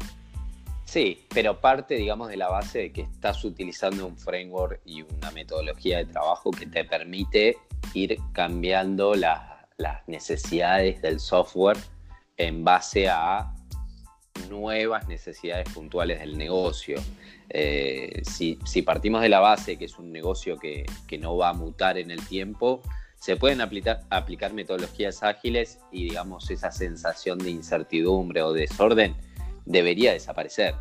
Sí, 0.93 1.25
pero 1.33 1.59
parte, 1.59 1.95
digamos, 1.95 2.29
de 2.29 2.37
la 2.37 2.51
base 2.51 2.81
de 2.81 2.93
que 2.93 3.01
estás 3.01 3.47
utilizando 3.47 4.07
un 4.07 4.19
framework 4.19 4.83
y 4.85 5.01
una 5.01 5.31
metodología 5.31 5.97
de 5.97 6.05
trabajo 6.05 6.51
que 6.51 6.67
te 6.67 6.85
permite 6.85 7.57
ir 7.95 8.19
cambiando 8.35 9.15
las 9.15 10.07
necesidades 10.07 11.01
del 11.01 11.19
software 11.19 11.79
en 12.37 12.63
base 12.63 13.09
a 13.09 13.55
nuevas 14.51 15.09
necesidades 15.09 15.67
puntuales 15.71 16.21
del 16.21 16.37
negocio. 16.37 17.01
Eh, 17.49 18.21
si, 18.27 18.83
partimos 18.83 19.23
de 19.23 19.31
la 19.31 19.41
base 19.41 19.79
que 19.79 19.87
es 19.87 19.99
un 19.99 20.13
negocio 20.13 20.59
que, 20.59 20.85
no 21.19 21.39
va 21.39 21.49
a 21.49 21.55
mutar 21.55 21.97
en 21.97 22.11
el 22.11 22.21
tiempo, 22.29 22.83
se 23.19 23.37
pueden 23.37 23.63
aplicar, 23.63 24.03
aplicar 24.11 24.53
metodologías 24.53 25.23
ágiles 25.23 25.79
y 25.91 26.05
digamos 26.05 26.51
esa 26.51 26.71
sensación 26.71 27.39
de 27.39 27.49
incertidumbre 27.49 28.43
o 28.43 28.53
desorden 28.53 29.17
debería 29.65 30.13
desaparecer. 30.13 30.75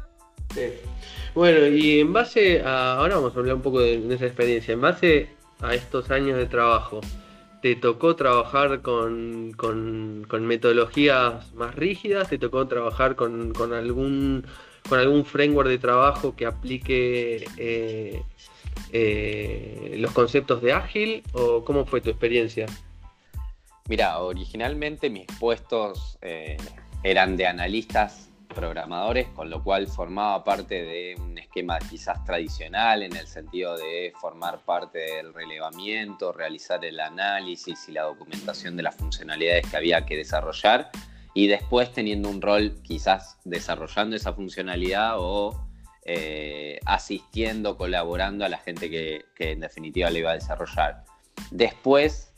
Bueno, 1.33 1.67
y 1.67 1.99
en 1.99 2.11
base 2.11 2.61
a, 2.61 2.95
ahora 2.97 3.15
vamos 3.15 3.35
a 3.35 3.39
hablar 3.39 3.55
un 3.55 3.61
poco 3.61 3.79
de, 3.79 4.13
esa 4.13 4.25
experiencia, 4.25 4.73
en 4.73 4.81
base 4.81 5.29
a 5.61 5.73
estos 5.73 6.11
años 6.11 6.37
de 6.37 6.45
trabajo, 6.45 7.01
¿te 7.61 7.75
tocó 7.75 8.15
trabajar 8.15 8.81
con, 8.81 9.55
metodologías 10.41 11.53
más 11.53 11.75
rígidas? 11.75 12.29
¿Te 12.29 12.37
tocó 12.37 12.67
trabajar 12.67 13.15
con, 13.15 13.53
algún, 13.73 14.45
con 14.89 14.99
algún 14.99 15.23
framework 15.23 15.69
de 15.69 15.77
trabajo 15.77 16.35
que 16.35 16.45
aplique 16.45 17.45
eh, 17.57 18.23
eh, 18.91 19.95
los 19.97 20.11
conceptos 20.11 20.61
de 20.61 20.73
ágil? 20.73 21.23
¿O 21.31 21.63
cómo 21.63 21.85
fue 21.85 22.01
tu 22.01 22.09
experiencia? 22.09 22.65
Mira, 23.87 24.19
originalmente 24.19 25.09
mis 25.09 25.27
puestos 25.39 26.17
eh, 26.21 26.57
eran 27.03 27.37
de 27.37 27.47
analistas 27.47 28.30
programadores, 28.53 29.27
con 29.29 29.49
lo 29.49 29.63
cual 29.63 29.87
formaba 29.87 30.43
parte 30.43 30.83
de 30.83 31.15
un 31.19 31.37
esquema 31.37 31.79
quizás 31.79 32.23
tradicional 32.23 33.03
en 33.03 33.15
el 33.15 33.27
sentido 33.27 33.77
de 33.77 34.13
formar 34.19 34.59
parte 34.65 34.99
del 34.99 35.33
relevamiento, 35.33 36.31
realizar 36.31 36.83
el 36.85 36.99
análisis 36.99 37.87
y 37.89 37.93
la 37.93 38.03
documentación 38.03 38.77
de 38.77 38.83
las 38.83 38.95
funcionalidades 38.95 39.67
que 39.67 39.77
había 39.77 40.05
que 40.05 40.17
desarrollar 40.17 40.89
y 41.33 41.47
después 41.47 41.91
teniendo 41.91 42.29
un 42.29 42.41
rol 42.41 42.81
quizás 42.83 43.37
desarrollando 43.43 44.15
esa 44.15 44.33
funcionalidad 44.33 45.15
o 45.17 45.67
eh, 46.03 46.79
asistiendo, 46.85 47.77
colaborando 47.77 48.43
a 48.45 48.49
la 48.49 48.57
gente 48.57 48.89
que, 48.89 49.25
que 49.35 49.51
en 49.51 49.61
definitiva 49.61 50.09
le 50.09 50.19
iba 50.19 50.31
a 50.31 50.35
desarrollar. 50.35 51.03
Después 51.51 52.30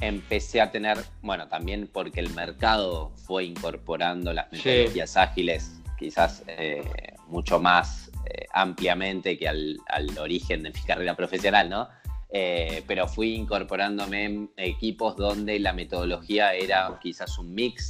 empecé 0.00 0.60
a 0.60 0.70
tener, 0.70 0.98
bueno, 1.22 1.48
también 1.48 1.88
porque 1.92 2.20
el 2.20 2.30
mercado 2.30 3.10
fue 3.26 3.44
incorporando 3.44 4.32
las 4.32 4.50
metodologías 4.52 5.16
ágiles 5.16 5.80
quizás 5.98 6.44
eh, 6.46 7.14
mucho 7.26 7.58
más 7.58 8.10
eh, 8.26 8.46
ampliamente 8.52 9.36
que 9.36 9.48
al, 9.48 9.78
origen 10.18 10.62
de 10.62 10.70
mi 10.70 10.80
carrera 10.86 11.16
profesional, 11.16 11.68
¿no? 11.68 11.88
Eh, 12.30 12.84
pero 12.86 13.08
fui 13.08 13.34
incorporándome 13.34 14.24
en 14.24 14.50
equipos 14.56 15.16
donde 15.16 15.58
la 15.58 15.72
metodología 15.72 16.52
era 16.52 16.98
quizás 17.00 17.38
un 17.38 17.54
mix 17.54 17.88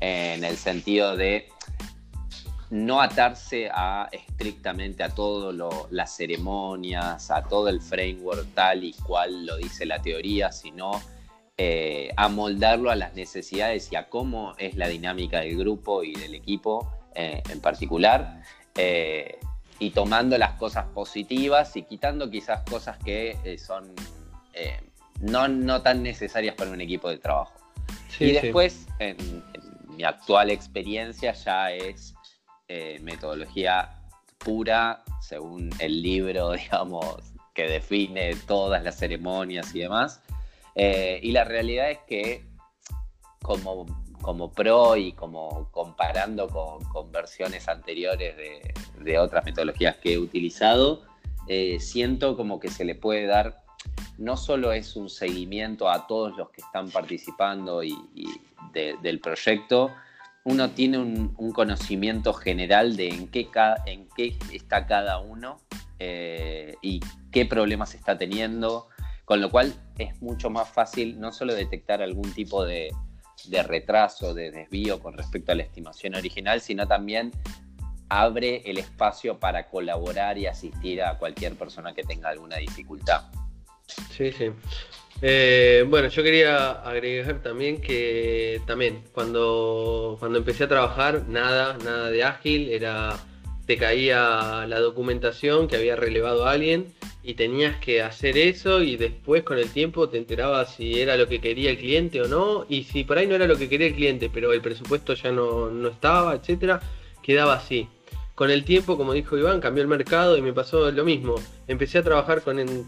en 0.00 0.44
el 0.44 0.58
sentido 0.58 1.16
de 1.16 1.48
no 2.68 3.00
atarse 3.00 3.70
a 3.72 4.08
estrictamente 4.12 5.02
a 5.02 5.08
todas 5.08 5.56
las 5.90 6.16
ceremonias, 6.16 7.30
a 7.30 7.42
todo 7.44 7.68
el 7.68 7.80
framework 7.80 8.46
tal 8.54 8.84
y 8.84 8.92
cual 8.92 9.46
lo 9.46 9.56
dice 9.56 9.86
la 9.86 10.02
teoría, 10.02 10.52
sino 10.52 11.00
eh, 11.58 12.10
amoldarlo 12.16 12.90
a 12.90 12.96
las 12.96 13.14
necesidades 13.14 13.90
y 13.92 13.96
a 13.96 14.08
cómo 14.08 14.54
es 14.58 14.76
la 14.76 14.88
dinámica 14.88 15.40
del 15.40 15.56
grupo 15.56 16.02
y 16.02 16.14
del 16.14 16.34
equipo 16.34 16.90
eh, 17.14 17.42
en 17.50 17.60
particular, 17.60 18.42
eh, 18.74 19.38
y 19.78 19.90
tomando 19.90 20.36
las 20.38 20.52
cosas 20.52 20.86
positivas 20.86 21.76
y 21.76 21.82
quitando 21.82 22.30
quizás 22.30 22.62
cosas 22.68 22.98
que 22.98 23.58
son 23.58 23.94
no, 25.20 25.48
no, 25.48 25.82
tan 25.82 26.02
necesarias 26.02 26.54
para 26.54 26.70
un 26.70 26.80
equipo 26.80 27.08
de 27.10 27.18
trabajo. 27.18 27.52
y 28.18 28.32
después, 28.32 28.86
en, 28.98 29.16
mi 29.96 30.04
actual 30.04 30.50
experiencia, 30.50 31.32
ya 31.32 31.72
es 31.72 32.14
eh, 32.68 32.98
metodología 33.02 34.02
pura, 34.38 35.02
según 35.20 35.70
el 35.78 36.02
libro, 36.02 36.52
digamos, 36.52 37.16
que 37.54 37.64
define 37.64 38.34
todas 38.46 38.82
las 38.82 38.98
ceremonias 38.98 39.74
y 39.74 39.80
demás. 39.80 40.20
Eh, 40.76 41.18
y 41.22 41.32
la 41.32 41.44
realidad 41.44 41.90
es 41.90 41.98
que 42.06 42.44
como, 43.42 43.86
como 44.20 44.52
pro 44.52 44.96
y 44.96 45.12
como 45.12 45.70
comparando 45.72 46.48
con, 46.48 47.10
versiones 47.10 47.68
anteriores 47.68 48.36
de, 48.36 49.18
otras 49.18 49.44
metodologías 49.44 49.96
que 49.96 50.14
he 50.14 50.18
utilizado, 50.18 51.02
eh, 51.48 51.78
siento 51.80 52.36
como 52.36 52.60
que 52.60 52.68
se 52.68 52.84
le 52.84 52.94
puede 52.94 53.26
dar, 53.26 53.64
no 54.18 54.36
solo 54.36 54.72
es 54.72 54.96
un 54.96 55.08
seguimiento 55.08 55.88
a 55.88 56.06
todos 56.06 56.36
los 56.36 56.50
que 56.50 56.60
están 56.60 56.90
participando 56.90 57.82
y, 57.82 57.96
del 58.74 59.20
proyecto, 59.20 59.90
uno 60.44 60.70
tiene 60.70 60.98
un, 60.98 61.52
conocimiento 61.52 62.34
general 62.34 62.96
de 62.96 63.08
en 63.08 63.28
qué, 63.28 63.48
en 63.86 64.06
qué 64.14 64.36
está 64.52 64.86
cada 64.86 65.18
uno 65.18 65.60
eh, 65.98 66.74
y 66.82 67.00
qué 67.30 67.46
problemas 67.46 67.94
está 67.94 68.18
teniendo, 68.18 68.88
con 69.26 69.40
lo 69.40 69.50
cual 69.50 69.74
es 69.98 70.22
mucho 70.22 70.48
más 70.48 70.68
fácil 70.70 71.20
no 71.20 71.32
solo 71.32 71.52
detectar 71.52 72.00
algún 72.00 72.32
tipo 72.32 72.64
de, 72.64 72.90
retraso, 73.66 74.32
de 74.32 74.52
desvío 74.52 75.00
con 75.00 75.18
respecto 75.18 75.52
a 75.52 75.56
la 75.56 75.64
estimación 75.64 76.14
original, 76.14 76.60
sino 76.60 76.86
también 76.86 77.32
abre 78.08 78.62
el 78.64 78.78
espacio 78.78 79.38
para 79.40 79.66
colaborar 79.66 80.38
y 80.38 80.46
asistir 80.46 81.02
a 81.02 81.18
cualquier 81.18 81.56
persona 81.56 81.92
que 81.92 82.04
tenga 82.04 82.28
alguna 82.28 82.56
dificultad. 82.58 83.22
Sí, 84.12 84.30
sí. 84.30 84.52
Eh, 85.20 85.84
bueno, 85.88 86.06
yo 86.06 86.22
quería 86.22 86.70
agregar 86.82 87.42
también 87.42 87.80
que 87.80 88.60
también 88.64 89.02
cuando, 89.12 90.16
cuando 90.20 90.38
empecé 90.38 90.64
a 90.64 90.68
trabajar, 90.68 91.24
nada, 91.26 91.76
nada 91.78 92.10
de 92.10 92.22
ágil, 92.22 92.68
era 92.68 93.18
te 93.66 93.76
caía 93.76 94.64
la 94.66 94.80
documentación 94.80 95.66
que 95.66 95.76
había 95.76 95.96
relevado 95.96 96.46
a 96.46 96.52
alguien 96.52 96.94
y 97.22 97.34
tenías 97.34 97.76
que 97.78 98.02
hacer 98.02 98.38
eso 98.38 98.80
y 98.80 98.96
después 98.96 99.42
con 99.42 99.58
el 99.58 99.68
tiempo 99.70 100.08
te 100.08 100.16
enterabas 100.16 100.76
si 100.76 101.00
era 101.00 101.16
lo 101.16 101.26
que 101.26 101.40
quería 101.40 101.70
el 101.70 101.78
cliente 101.78 102.22
o 102.22 102.28
no 102.28 102.64
y 102.68 102.84
si 102.84 103.02
por 103.02 103.18
ahí 103.18 103.26
no 103.26 103.34
era 103.34 103.48
lo 103.48 103.56
que 103.56 103.68
quería 103.68 103.88
el 103.88 103.94
cliente 103.96 104.30
pero 104.32 104.52
el 104.52 104.60
presupuesto 104.60 105.14
ya 105.14 105.32
no, 105.32 105.88
estaba, 105.88 106.34
etcétera, 106.34 106.80
quedaba 107.22 107.54
así. 107.54 107.88
Con 108.36 108.50
el 108.50 108.64
tiempo, 108.64 108.98
como 108.98 109.14
dijo 109.14 109.36
Iván, 109.36 109.60
cambió 109.60 109.82
el 109.82 109.88
mercado 109.88 110.36
y 110.36 110.42
me 110.42 110.52
pasó 110.52 110.90
lo 110.90 111.04
mismo. 111.06 111.36
Empecé 111.66 111.98
a 111.98 112.02
trabajar 112.02 112.42
con, 112.42 112.84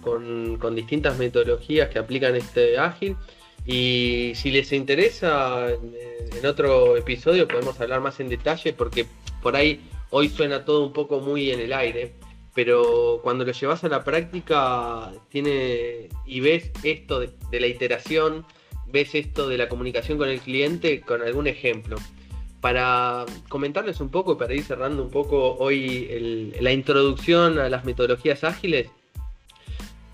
con, 0.59 0.75
distintas 0.75 1.17
metodologías 1.19 1.89
que 1.89 1.99
aplican 1.99 2.37
este 2.37 2.79
ágil 2.79 3.17
y 3.67 4.33
si 4.35 4.51
les 4.51 4.73
interesa, 4.73 5.69
en 5.71 6.47
otro 6.47 6.97
episodio 6.99 7.49
podemos 7.49 7.81
hablar 7.81 8.03
más 8.03 8.21
en 8.21 8.29
detalle 8.29 8.75
porque 8.75 9.07
por 9.43 9.57
ahí 9.57 9.81
hoy 10.11 10.29
suena 10.29 10.65
todo 10.65 10.85
un 10.85 10.93
poco 10.93 11.21
muy 11.21 11.51
en 11.51 11.61
el 11.61 11.73
aire, 11.73 12.15
pero 12.55 13.21
cuando 13.23 13.45
lo 13.45 13.53
llevas 13.53 13.85
a 13.85 13.89
la 13.89 14.05
práctica 14.05 15.13
tiene 15.29 16.09
y 16.27 16.41
ves 16.41 16.71
esto 16.83 17.21
de, 17.21 17.61
la 17.61 17.67
iteración, 17.67 18.45
ves 18.87 19.15
esto 19.15 19.49
de 19.49 19.59
la 19.59 19.69
comunicación 19.69 20.19
con 20.19 20.29
el 20.29 20.41
cliente 20.41 21.01
con 21.01 21.23
algún 21.23 21.47
ejemplo. 21.47 21.97
Para 22.61 23.25
comentarles 23.49 24.01
un 24.01 24.09
poco 24.09 24.37
para 24.37 24.55
ir 24.55 24.65
cerrando 24.65 25.05
un 25.05 25.11
poco 25.11 25.55
hoy 25.59 26.53
la 26.61 26.73
introducción 26.73 27.61
a 27.61 27.69
las 27.69 27.85
metodologías 27.85 28.43
ágiles, 28.43 28.91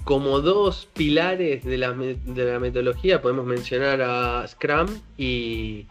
como 0.04 0.40
dos 0.40 0.86
pilares 0.92 1.64
de 1.64 1.78
la, 1.78 1.94
metodología 1.94 3.22
podemos 3.22 3.46
mencionar 3.46 4.02
a 4.02 4.46
Scrum 4.46 4.88
y, 5.16 5.86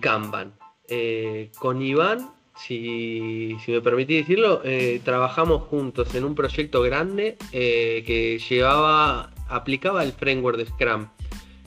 Kanban. 0.00 0.54
Eh, 0.88 1.50
con 1.58 1.82
Iván 1.82 2.30
si, 2.56 3.56
me 3.66 3.80
permitís 3.80 4.22
decirlo, 4.22 4.62
eh, 4.64 5.00
trabajamos 5.04 5.62
juntos 5.62 6.14
en 6.14 6.24
un 6.24 6.34
proyecto 6.34 6.82
grande 6.82 7.36
eh, 7.52 8.04
que 8.06 8.38
llevaba, 8.38 9.30
aplicaba 9.48 10.04
el 10.04 10.12
framework 10.12 10.58
de 10.58 10.66
Scrum. 10.66 11.08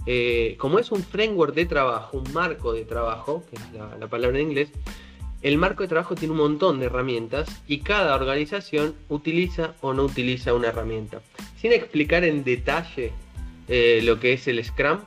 Eh, 0.06 0.56
como 0.58 0.80
es 0.80 0.92
un 0.92 1.04
framework 1.04 1.54
de 1.54 1.66
trabajo, 1.66 2.18
un 2.18 2.34
marco 2.34 2.72
de 2.72 2.86
trabajo, 2.86 3.44
que 3.50 3.58
es 3.58 3.62
la, 4.00 4.08
palabra 4.08 4.40
en 4.40 4.50
inglés, 4.50 4.70
el 5.42 5.58
marco 5.58 5.84
de 5.84 5.90
trabajo 5.90 6.16
tiene 6.16 6.32
un 6.32 6.40
montón 6.40 6.80
de 6.80 6.86
herramientas 6.86 7.48
y 7.68 7.80
cada 7.80 8.16
organización 8.16 8.96
utiliza 9.10 9.76
o 9.82 9.94
no 9.94 10.04
utiliza 10.04 10.54
una 10.54 10.70
herramienta. 10.70 11.22
Sin 11.60 11.74
explicar 11.74 12.24
en 12.24 12.44
detalle 12.44 13.12
lo 13.68 14.20
que 14.20 14.34
es 14.34 14.48
el 14.48 14.64
Scrum, 14.64 15.00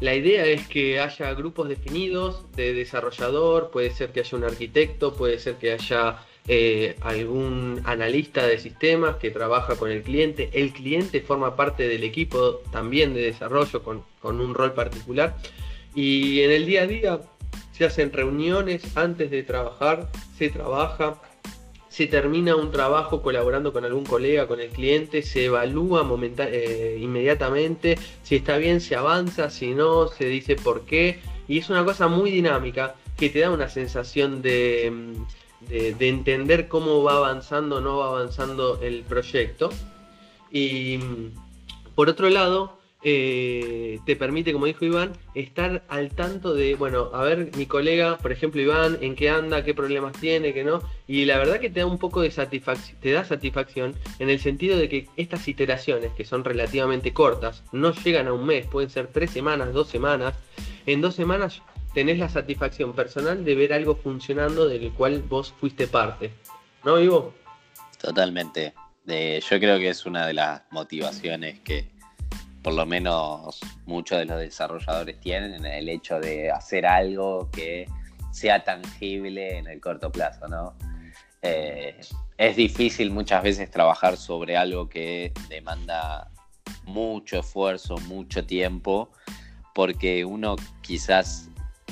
la 0.00 0.14
idea 0.14 0.44
es 0.44 0.66
que 0.66 1.00
haya 1.00 1.32
grupos 1.34 1.68
definidos 1.68 2.50
de 2.52 2.74
desarrollador, 2.74 3.70
puede 3.70 3.90
ser 3.90 4.10
que 4.10 4.20
haya 4.20 4.36
un 4.36 4.44
arquitecto, 4.44 5.14
puede 5.14 5.38
ser 5.38 5.54
que 5.56 5.72
haya 5.72 6.18
eh, 6.46 6.96
algún 7.00 7.80
analista 7.84 8.46
de 8.46 8.58
sistemas 8.58 9.16
que 9.16 9.30
trabaja 9.30 9.76
con 9.76 9.90
el 9.90 10.02
cliente. 10.02 10.50
El 10.52 10.72
cliente 10.72 11.20
forma 11.20 11.56
parte 11.56 11.88
del 11.88 12.04
equipo 12.04 12.60
también 12.70 13.14
de 13.14 13.22
desarrollo 13.22 13.82
con, 13.82 14.04
con 14.20 14.40
un 14.40 14.54
rol 14.54 14.74
particular. 14.74 15.36
Y 15.94 16.40
en 16.40 16.50
el 16.50 16.66
día 16.66 16.82
a 16.82 16.86
día 16.86 17.20
se 17.72 17.84
hacen 17.84 18.12
reuniones 18.12 18.96
antes 18.96 19.30
de 19.30 19.42
trabajar, 19.42 20.10
se 20.36 20.50
trabaja, 20.50 21.20
se 21.94 22.08
termina 22.08 22.56
un 22.56 22.72
trabajo 22.72 23.22
colaborando 23.22 23.72
con 23.72 23.84
algún 23.84 24.04
colega, 24.04 24.48
con 24.48 24.60
el 24.60 24.70
cliente, 24.70 25.22
se 25.22 25.44
evalúa 25.44 26.04
eh, 26.38 26.98
inmediatamente, 27.00 27.96
si 28.24 28.34
está 28.34 28.56
bien 28.56 28.80
se 28.80 28.96
avanza, 28.96 29.48
si 29.48 29.74
no 29.74 30.08
se 30.08 30.24
dice 30.24 30.56
por 30.56 30.86
qué, 30.86 31.20
y 31.46 31.58
es 31.58 31.70
una 31.70 31.84
cosa 31.84 32.08
muy 32.08 32.32
dinámica 32.32 32.96
que 33.16 33.30
te 33.30 33.38
da 33.38 33.50
una 33.52 33.68
sensación 33.68 34.42
de, 34.42 34.90
mm, 34.92 35.68
de 35.68 36.08
entender 36.08 36.66
cómo 36.66 37.04
va 37.04 37.18
avanzando 37.18 37.76
o 37.76 37.80
no 37.80 37.98
va 37.98 38.08
avanzando 38.08 38.80
el 38.82 39.04
proyecto. 39.04 39.70
Y 40.50 40.98
mm, 40.98 41.94
por 41.94 42.08
otro 42.08 42.28
lado, 42.28 42.76
eh, 43.06 44.00
te 44.06 44.16
permite, 44.16 44.54
como 44.54 44.64
dijo 44.64 44.86
Iván, 44.86 45.12
estar 45.34 45.84
al 45.88 46.08
tanto 46.08 46.54
de, 46.54 46.74
bueno, 46.74 47.10
a 47.12 47.22
ver, 47.22 47.50
mi 47.54 47.66
colega, 47.66 48.16
por 48.16 48.32
ejemplo, 48.32 48.62
Iván, 48.62 48.96
en 49.02 49.14
qué 49.14 49.28
anda, 49.28 49.62
qué 49.62 49.74
problemas 49.74 50.18
tiene, 50.18 50.54
qué 50.54 50.64
no. 50.64 50.80
Y 51.06 51.26
la 51.26 51.36
verdad 51.36 51.60
que 51.60 51.68
te 51.68 51.80
da 51.80 51.86
un 51.86 51.98
poco 51.98 52.22
de 52.22 52.30
satisfacción, 52.30 52.98
te 53.00 53.12
da 53.12 53.24
satisfacción 53.24 53.94
en 54.18 54.30
el 54.30 54.40
sentido 54.40 54.78
de 54.78 54.88
que 54.88 55.06
estas 55.18 55.46
iteraciones, 55.48 56.12
que 56.14 56.24
son 56.24 56.44
relativamente 56.44 57.12
cortas, 57.12 57.62
no 57.72 57.92
llegan 57.92 58.26
a 58.26 58.32
un 58.32 58.46
mes, 58.46 58.66
pueden 58.66 58.88
ser 58.88 59.08
tres 59.08 59.30
semanas, 59.30 59.74
dos 59.74 59.88
semanas. 59.88 60.34
En 60.86 61.02
dos 61.02 61.14
semanas 61.14 61.60
tenés 61.92 62.18
la 62.18 62.30
satisfacción 62.30 62.94
personal 62.94 63.44
de 63.44 63.54
ver 63.54 63.74
algo 63.74 63.96
funcionando 63.96 64.66
del 64.66 64.90
cual 64.92 65.22
vos 65.28 65.52
fuiste 65.60 65.86
parte. 65.86 66.30
¿No, 66.84 66.98
Ivo? 66.98 67.34
Totalmente. 68.00 68.72
yo 69.06 69.60
creo 69.60 69.78
que 69.78 69.90
es 69.90 70.06
una 70.06 70.26
de 70.26 70.32
las 70.32 70.62
motivaciones 70.70 71.60
que, 71.60 71.93
por 72.64 72.72
lo 72.72 72.86
menos 72.86 73.60
muchos 73.84 74.18
de 74.18 74.24
los 74.24 74.40
desarrolladores 74.40 75.20
tienen, 75.20 75.66
el 75.66 75.86
hecho 75.86 76.18
de 76.18 76.50
hacer 76.50 76.86
algo 76.86 77.50
que 77.50 77.86
sea 78.32 78.64
tangible 78.64 79.58
en 79.58 79.66
el 79.66 79.80
corto 79.82 80.10
plazo, 80.10 80.48
¿no? 80.48 80.74
Eh, 81.42 82.00
es 82.38 82.56
difícil 82.56 83.10
muchas 83.10 83.42
veces 83.42 83.70
trabajar 83.70 84.16
sobre 84.16 84.56
algo 84.56 84.88
que 84.88 85.34
demanda 85.50 86.30
mucho 86.84 87.40
esfuerzo, 87.40 87.98
mucho 88.08 88.46
tiempo, 88.46 89.10
porque 89.74 90.24
uno 90.24 90.56
quizás 90.80 91.50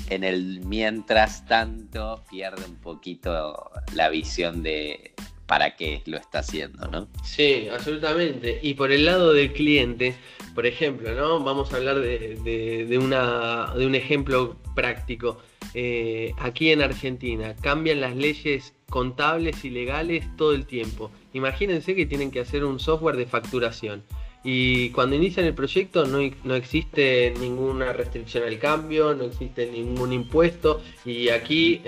en 0.08 0.24
el 0.24 0.62
mientras 0.64 1.44
tanto 1.44 2.24
pierde 2.30 2.64
un 2.64 2.76
poquito 2.76 3.70
la 3.94 4.08
visión 4.08 4.62
de 4.62 5.12
para 5.46 5.76
qué 5.76 6.02
lo 6.06 6.16
está 6.16 6.40
haciendo, 6.40 6.86
¿no? 6.88 7.08
Sí, 7.24 7.68
absolutamente. 7.70 8.58
Y 8.62 8.74
por 8.74 8.92
el 8.92 9.04
lado 9.04 9.32
del 9.32 9.52
cliente, 9.52 10.14
por 10.54 10.66
ejemplo, 10.66 11.14
¿no? 11.14 11.40
Vamos 11.40 11.72
a 11.72 11.76
hablar 11.76 12.00
de, 12.00 12.98
una, 13.00 13.72
de 13.74 13.86
un 13.86 13.94
ejemplo 13.94 14.56
práctico. 14.74 15.38
Eh, 15.74 16.32
aquí 16.38 16.70
en 16.70 16.82
Argentina 16.82 17.54
cambian 17.60 18.00
las 18.00 18.16
leyes 18.16 18.74
contables 18.90 19.64
y 19.64 19.70
legales 19.70 20.24
todo 20.36 20.52
el 20.52 20.66
tiempo. 20.66 21.10
Imagínense 21.32 21.94
que 21.94 22.06
tienen 22.06 22.30
que 22.30 22.40
hacer 22.40 22.64
un 22.64 22.78
software 22.78 23.16
de 23.16 23.26
facturación. 23.26 24.02
Y 24.44 24.90
cuando 24.90 25.14
inician 25.14 25.46
el 25.46 25.54
proyecto 25.54 26.04
no, 26.04 26.18
no, 26.44 26.54
existe 26.56 27.32
ninguna 27.38 27.92
restricción 27.92 28.44
al 28.44 28.58
cambio, 28.58 29.14
no 29.14 29.24
existe 29.24 29.70
ningún 29.70 30.12
impuesto. 30.12 30.82
Y 31.04 31.28
aquí, 31.28 31.80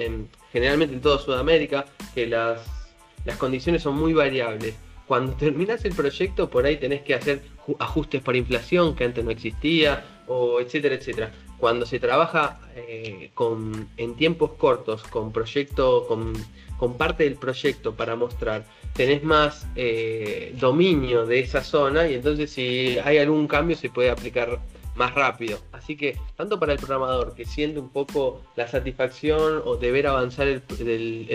generalmente 0.53 0.95
en 0.95 1.01
toda 1.01 1.19
Sudamérica, 1.19 1.85
que 2.15 2.27
las, 2.27 2.84
las 3.25 3.37
condiciones 3.37 3.83
son 3.83 3.97
muy 3.97 4.13
variables. 4.13 4.75
Cuando 5.07 5.33
terminas 5.35 5.85
el 5.85 5.95
proyecto, 5.95 6.49
por 6.49 6.65
ahí 6.65 6.77
tenés 6.77 7.03
que 7.03 7.15
hacer 7.15 7.43
ajustes 7.79 8.23
por 8.23 8.37
inflación 8.37 8.95
que 8.95 9.05
antes 9.05 9.25
no 9.25 9.31
existía, 9.31 10.05
o 10.27 10.61
etcétera, 10.61 10.95
etcétera. 10.95 11.33
Cuando 11.59 11.87
se 11.87 11.99
trabaja 11.99 12.61
eh, 12.75 13.31
con, 13.35 13.89
en 13.97 14.17
tiempos 14.17 14.53
cortos, 14.53 15.03
con 15.05 15.33
proyecto, 15.33 16.07
con, 16.07 16.33
con, 16.79 16.97
parte 16.97 17.25
del 17.25 17.37
proyecto 17.37 17.95
para 17.95 18.17
mostrar, 18.17 18.65
tenés 18.95 19.23
más 19.23 19.67
eh, 19.77 20.55
dominio 20.59 21.27
de 21.27 21.41
esa 21.41 21.63
zona 21.63 22.09
y 22.09 22.15
entonces 22.15 22.51
si 22.51 22.99
hay 23.05 23.19
algún 23.19 23.47
cambio 23.47 23.77
se 23.77 23.91
puede 23.91 24.11
aplicar 24.11 24.59
más 24.95 25.15
rápido. 25.15 25.59
Así 25.73 25.97
que 25.97 26.19
tanto 26.37 26.59
para 26.59 26.73
el 26.73 26.79
programador 26.79 27.35
que 27.35 27.45
siente 27.45 27.81
un 27.81 27.91
poco 27.91 28.43
la 28.57 28.69
satisfacción 28.69 29.63
o 29.65 29.77
de 29.77 29.91
ver 29.91 30.07
avanzar 30.07 30.47
el, 30.47 30.63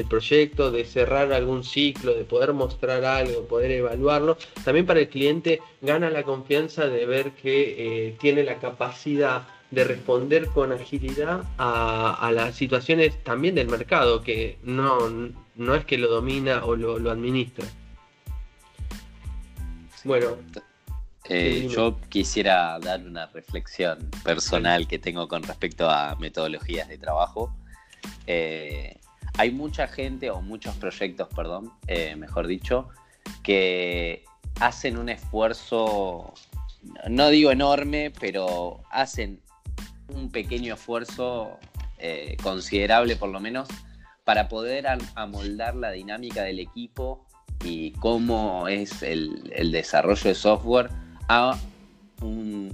proyecto, 0.10 0.72
de 0.72 0.86
cerrar 0.86 1.32
algún 1.34 1.64
ciclo, 1.64 2.14
de 2.14 2.24
poder 2.24 2.54
mostrar 2.54 3.04
algo, 3.06 3.46
poder 3.46 3.72
evaluarlo, 3.72 4.38
también 4.64 4.86
para 4.86 5.00
el 5.00 5.10
cliente 5.10 5.62
gana 5.82 6.10
la 6.10 6.24
confianza 6.24 6.88
de 6.88 7.06
ver 7.06 7.32
que 7.32 8.08
eh, 8.08 8.16
tiene 8.20 8.44
la 8.44 8.60
capacidad 8.60 9.48
de 9.72 9.84
responder 9.84 10.48
con 10.48 10.72
agilidad 10.72 11.44
a, 11.58 12.32
las 12.34 12.56
situaciones 12.56 13.24
también 13.24 13.54
del 13.54 13.68
mercado, 13.68 14.24
que 14.24 14.58
no, 14.64 14.98
no 15.56 15.76
es 15.76 15.86
que 15.86 15.98
lo 15.98 16.08
domina 16.08 16.66
o 16.66 16.76
lo, 16.76 16.98
lo 16.98 17.12
administra. 17.12 17.66
Bueno, 20.04 20.38
eh, 21.32 21.68
yo 21.70 22.02
quisiera 22.10 22.80
dar 22.80 23.06
una 23.06 23.28
reflexión 23.28 24.10
personal 24.24 24.88
que 24.88 24.98
tengo 24.98 25.28
con 25.28 25.44
respecto 25.44 25.88
a 25.88 26.16
metodologías 26.16 26.88
de 26.88 26.98
trabajo. 26.98 27.54
Eh, 28.26 28.98
hay 29.38 29.52
mucha 29.52 29.88
gente 29.88 30.32
o 30.32 30.42
muchos 30.42 30.76
proyectos, 30.78 31.28
perdón, 31.36 31.72
eh, 31.86 32.16
mejor 32.16 32.48
dicho, 32.48 32.90
que 33.44 34.24
hacen 34.60 34.98
un 34.98 35.08
esfuerzo, 35.08 36.34
no 37.08 37.30
digo 37.30 37.52
enorme, 37.52 38.12
pero 38.20 38.82
hacen 38.90 39.40
un 40.08 40.32
pequeño 40.32 40.74
esfuerzo 40.74 41.60
considerable 42.42 43.18
por 43.18 43.30
lo 43.30 43.42
menos 43.42 43.68
para 44.24 44.48
poder 44.48 44.88
amoldar 45.16 45.76
la 45.76 45.92
dinámica 45.92 46.44
del 46.44 46.60
equipo 46.60 47.26
y 47.62 47.92
cómo 47.92 48.70
es 48.70 49.04
el 49.04 49.72
desarrollo 49.72 50.30
de 50.30 50.34
software 50.34 50.90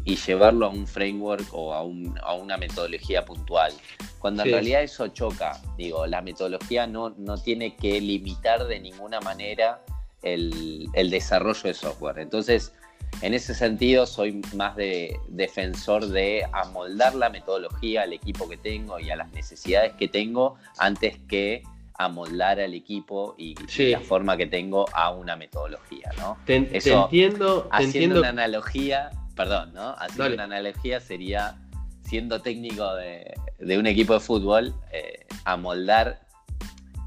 y 0.06 0.16
llevarlo 0.16 0.68
a 0.68 0.70
un 0.70 0.88
framework 0.88 1.48
o 1.52 1.74
a, 1.74 1.84
una 2.36 2.58
metodología 2.58 3.26
puntual. 3.26 3.74
Cuando 4.20 4.44
en 4.44 4.52
realidad 4.52 4.82
eso 4.82 5.08
choca, 5.10 5.62
digo, 5.78 6.08
la 6.08 6.22
metodología 6.22 6.88
no, 6.88 7.12
no 7.18 7.38
tiene 7.38 7.76
que 7.76 8.02
limitar 8.02 8.66
de 8.66 8.80
ninguna 8.80 9.20
manera 9.22 9.82
el, 10.24 10.90
desarrollo 11.10 11.64
de 11.64 11.74
software. 11.74 12.20
Entonces, 12.20 12.74
en 13.22 13.34
ese 13.34 13.54
sentido, 13.54 14.06
soy 14.06 14.42
más 14.56 14.76
de 14.76 15.20
defensor 15.28 16.08
de 16.08 16.46
amoldar 16.52 17.16
la 17.16 17.30
metodología 17.30 18.02
al 18.02 18.14
equipo 18.14 18.50
que 18.50 18.58
tengo 18.58 19.00
y 19.00 19.10
a 19.10 19.16
las 19.16 19.32
necesidades 19.32 19.94
que 19.94 20.08
tengo 20.08 20.56
antes 20.78 21.20
que 21.28 21.64
amoldar 21.98 22.60
al 22.60 22.74
equipo 22.74 23.36
y, 23.38 23.56
la 23.92 24.00
forma 24.02 24.38
que 24.38 24.48
tengo 24.48 24.86
a 24.94 25.12
una 25.12 25.36
metodología, 25.36 26.12
¿no? 26.18 26.38
Te, 26.46 26.56
entiendo. 26.56 27.68
haciendo 27.72 28.20
una 28.20 28.30
analogía, 28.30 29.12
perdón, 29.36 29.74
¿no? 29.74 29.96
Haciendo 29.98 30.34
una 30.34 30.44
analogía 30.44 31.00
sería 31.00 31.58
siendo 32.04 32.42
técnico 32.42 32.94
de, 32.96 33.34
un 33.78 33.88
equipo 33.88 34.14
de 34.14 34.20
fútbol, 34.20 34.74
eh, 34.92 35.26
amoldar 35.46 36.20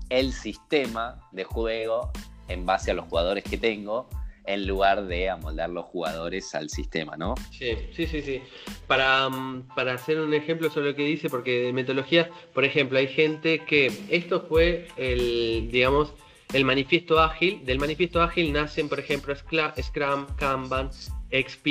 el 0.09 0.33
sistema 0.33 1.21
de 1.33 1.45
juego 1.45 2.11
en 2.49 2.65
base 2.65 2.91
a 2.91 2.95
los 2.95 3.07
jugadores 3.07 3.45
que 3.45 3.59
tengo 3.59 4.09
en 4.49 4.67
lugar 4.67 5.07
de 5.07 5.29
amoldar 5.29 5.69
los 5.69 5.85
jugadores 5.85 6.55
al 6.55 6.71
sistema, 6.71 7.17
¿no? 7.19 7.35
Sí, 7.51 7.77
sí, 7.95 8.07
sí, 8.07 8.23
sí. 8.23 8.41
Para, 8.87 9.29
mm, 9.29 9.75
para 9.75 9.93
hacer 9.93 10.19
un 10.19 10.33
ejemplo 10.33 10.71
sobre 10.71 10.91
lo 10.91 10.97
que 10.97 11.05
dice, 11.05 11.29
porque 11.29 11.61
de 11.65 11.73
metodología, 11.75 12.31
por 12.55 12.65
ejemplo, 12.65 12.99
hay 12.99 13.09
gente 13.09 13.61
que 13.67 13.93
esto 14.09 14.47
fue 14.49 14.89
el, 14.97 15.69
digamos, 15.71 16.15
el 16.55 16.65
manifiesto 16.65 17.21
ágil. 17.21 17.63
Del 17.67 17.79
manifiesto 17.79 18.23
ágil 18.23 18.51
nacen, 18.53 18.89
por 18.89 18.99
ejemplo, 18.99 19.35
Scrum, 19.37 20.27
Kanban, 20.37 20.91
XP, 21.31 21.69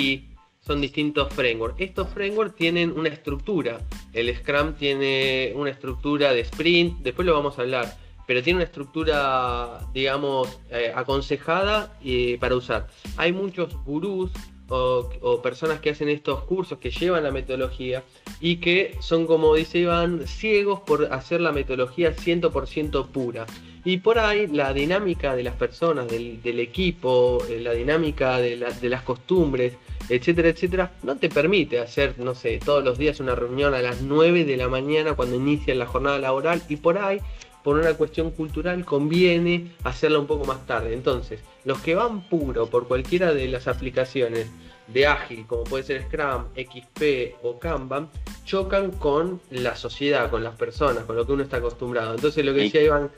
son 0.61 0.79
distintos 0.79 1.33
frameworks. 1.33 1.81
Estos 1.81 2.09
frameworks 2.09 2.55
tienen 2.55 2.91
una 2.91 3.09
estructura. 3.09 3.79
El 4.13 4.35
Scrum 4.35 4.73
tiene 4.75 5.51
una 5.55 5.71
estructura 5.71 6.31
de 6.31 6.41
sprint, 6.41 6.99
después 6.99 7.25
lo 7.25 7.33
vamos 7.33 7.57
a 7.57 7.63
hablar 7.63 8.06
pero 8.27 8.43
tiene 8.43 8.57
una 8.57 8.65
estructura, 8.65 9.79
digamos, 9.93 10.59
eh, 10.69 10.91
aconsejada 10.93 11.97
eh, 12.03 12.37
para 12.39 12.55
usar. 12.55 12.87
Hay 13.15 13.31
muchos 13.31 13.73
gurús 13.85 14.31
o, 14.69 15.41
personas 15.41 15.79
que 15.79 15.91
hacen 15.91 16.09
estos 16.09 16.43
cursos, 16.43 16.77
que 16.77 16.91
llevan 16.91 17.23
la 17.23 17.31
metodología 17.31 18.03
y 18.41 18.57
que 18.57 18.97
son, 18.99 19.25
como 19.25 19.55
dice 19.55 19.79
Iván, 19.79 20.27
ciegos 20.27 20.81
por 20.81 21.13
hacer 21.13 21.39
la 21.39 21.53
metodología 21.53 22.13
100% 22.13 23.07
pura. 23.07 23.45
Y 23.85 23.99
por 23.99 24.19
ahí 24.19 24.47
la 24.47 24.73
dinámica 24.73 25.33
de 25.33 25.43
las 25.43 25.55
personas, 25.55 26.09
del, 26.09 26.59
equipo, 26.59 27.41
eh, 27.49 27.61
la 27.61 27.71
dinámica 27.71 28.37
de, 28.39 28.57
de 28.57 28.89
las 28.89 29.03
costumbres, 29.03 29.77
etcétera, 30.09 30.49
etcétera, 30.49 30.91
no 31.03 31.15
te 31.15 31.29
permite 31.29 31.79
hacer, 31.79 32.19
no 32.19 32.35
sé, 32.35 32.59
todos 32.63 32.83
los 32.83 32.97
días 32.97 33.21
una 33.21 33.35
reunión 33.35 33.73
a 33.73 33.81
las 33.81 34.01
9 34.01 34.43
de 34.43 34.57
la 34.57 34.67
mañana 34.67 35.13
cuando 35.13 35.35
inicia 35.35 35.73
la 35.75 35.85
jornada 35.85 36.19
laboral 36.19 36.61
y 36.67 36.77
por 36.77 36.97
ahí 36.97 37.19
por 37.67 37.77
una 37.77 37.95
cuestión 37.95 38.32
cultural 38.32 38.86
conviene 38.86 39.73
hacerla 39.84 40.19
un 40.19 40.25
poco 40.25 40.45
más 40.45 40.65
tarde. 40.65 40.93
Entonces, 40.93 41.41
los 41.65 41.82
que 41.82 41.95
van 41.95 42.21
puro 42.30 42.67
por 42.67 42.88
cualquiera 42.88 43.34
de 43.34 43.45
las 43.49 43.67
aplicaciones 43.67 44.47
de 44.88 45.06
ágil, 45.06 45.45
como 45.45 45.65
puede 45.65 45.84
ser 45.84 46.03
Scrum, 46.03 46.45
XP 46.56 47.36
o 47.43 47.60
Kanban, 47.60 48.08
chocan 48.45 48.91
con 48.91 49.41
la 49.51 49.75
sociedad, 49.75 50.30
con 50.30 50.45
las 50.45 50.56
personas, 50.56 51.03
con 51.03 51.17
lo 51.17 51.27
que 51.27 51.34
uno 51.34 51.43
está 51.43 51.58
acostumbrado. 51.58 52.15
Entonces, 52.15 52.45
lo 52.45 52.53
que 52.53 52.62
decía 52.62 52.84
Iván, 52.84 53.12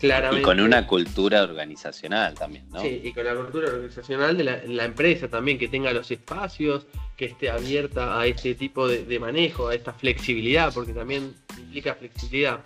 claramente. 0.00 0.40
Y 0.40 0.44
con 0.44 0.58
una 0.58 0.88
cultura 0.88 1.44
organizacional 1.44 2.34
también, 2.34 2.68
¿no? 2.70 2.80
Sí, 2.80 3.00
y 3.04 3.12
con 3.12 3.24
la 3.24 3.36
cultura 3.36 3.68
organizacional 3.68 4.36
de 4.36 4.42
la, 4.42 4.84
empresa 4.86 5.28
también, 5.28 5.56
que 5.56 5.68
tenga 5.68 5.92
los 5.92 6.10
espacios, 6.10 6.88
que 7.16 7.26
esté 7.26 7.48
abierta 7.48 8.18
a 8.18 8.26
este 8.26 8.56
tipo 8.56 8.88
de 8.88 9.20
manejo, 9.20 9.68
a 9.68 9.74
esta 9.76 9.92
flexibilidad, 9.92 10.74
porque 10.74 10.92
también 10.92 11.32
implica 11.56 11.94
flexibilidad. 11.94 12.64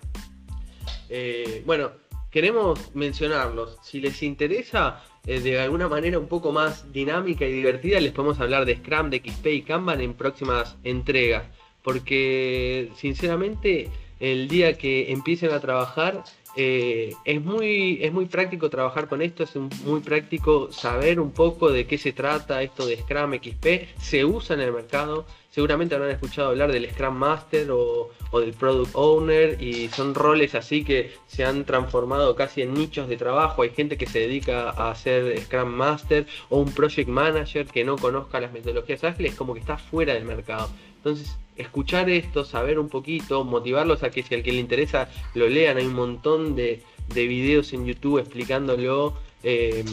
Eh, 1.09 1.63
bueno, 1.65 1.91
queremos 2.31 2.95
mencionarlos. 2.95 3.77
Si 3.81 3.99
les 3.99 4.21
interesa 4.23 5.03
eh, 5.25 5.39
de 5.39 5.59
alguna 5.59 5.87
manera 5.87 6.19
un 6.19 6.27
poco 6.27 6.51
más 6.51 6.91
dinámica 6.93 7.45
y 7.45 7.51
divertida, 7.51 7.99
les 7.99 8.11
podemos 8.11 8.39
hablar 8.39 8.65
de 8.65 8.77
Scrum, 8.77 9.09
de 9.09 9.21
XP 9.25 9.47
y 9.47 9.61
Kanban 9.63 10.01
en 10.01 10.13
próximas 10.13 10.77
entregas. 10.83 11.45
Porque 11.83 12.91
sinceramente 12.95 13.89
el 14.19 14.47
día 14.47 14.77
que 14.77 15.11
empiecen 15.11 15.51
a 15.51 15.59
trabajar 15.59 16.23
eh, 16.55 17.13
es, 17.25 17.43
muy, 17.43 17.99
es 18.01 18.11
muy 18.11 18.25
práctico 18.25 18.69
trabajar 18.69 19.07
con 19.07 19.21
esto, 19.21 19.43
es 19.43 19.55
muy 19.55 19.99
práctico 20.01 20.71
saber 20.71 21.19
un 21.19 21.31
poco 21.31 21.71
de 21.71 21.85
qué 21.85 21.97
se 21.97 22.11
trata 22.11 22.63
esto 22.63 22.85
de 22.85 22.97
Scrum 22.97 23.33
XP, 23.35 23.99
se 23.99 24.25
usa 24.25 24.55
en 24.55 24.61
el 24.61 24.73
mercado, 24.73 25.25
seguramente 25.51 25.95
habrán 25.95 26.11
escuchado 26.11 26.49
hablar 26.49 26.71
del 26.71 26.89
Scrum 26.89 27.15
Master 27.15 27.69
o, 27.71 28.09
del 28.33 28.53
Product 28.53 28.91
Owner 28.93 29.61
y 29.61 29.89
son 29.89 30.13
roles 30.15 30.55
así 30.55 30.83
que 30.83 31.11
se 31.27 31.45
han 31.45 31.65
transformado 31.65 32.35
casi 32.35 32.61
en 32.61 32.73
nichos 32.73 33.07
de 33.07 33.17
trabajo, 33.17 33.61
hay 33.61 33.69
gente 33.69 33.97
que 33.97 34.07
se 34.07 34.19
dedica 34.19 34.71
a 34.71 34.91
hacer 34.91 35.39
Scrum 35.41 35.69
Master 35.69 36.25
o 36.49 36.59
un 36.59 36.71
Project 36.71 37.09
Manager 37.09 37.67
que 37.67 37.83
no 37.83 37.97
conozca 37.97 38.39
las 38.39 38.51
metodologías 38.51 39.03
ágiles 39.03 39.35
como 39.35 39.53
que 39.53 39.59
está 39.59 39.77
fuera 39.77 40.13
del 40.13 40.25
mercado. 40.25 40.69
Entonces 41.09 41.39
escuchar 41.59 42.09
esto, 42.09 42.45
saber 42.45 42.79
un 42.79 42.87
poquito, 42.87 43.43
motivarlos 43.43 44.01
a 44.03 44.09
que 44.09 44.23
si 44.23 44.33
al 44.33 44.43
que 44.43 44.51
le 44.51 44.59
interesa 44.59 45.09
lo 45.35 45.47
lean, 45.47 45.77
hay 45.77 45.85
un 45.85 45.93
montón 45.93 46.55
de, 46.55 46.83
videos 47.13 47.73
en 47.73 47.85
YouTube 47.85 48.19
explicándolo. 48.19 49.17
Eh, 49.41 49.85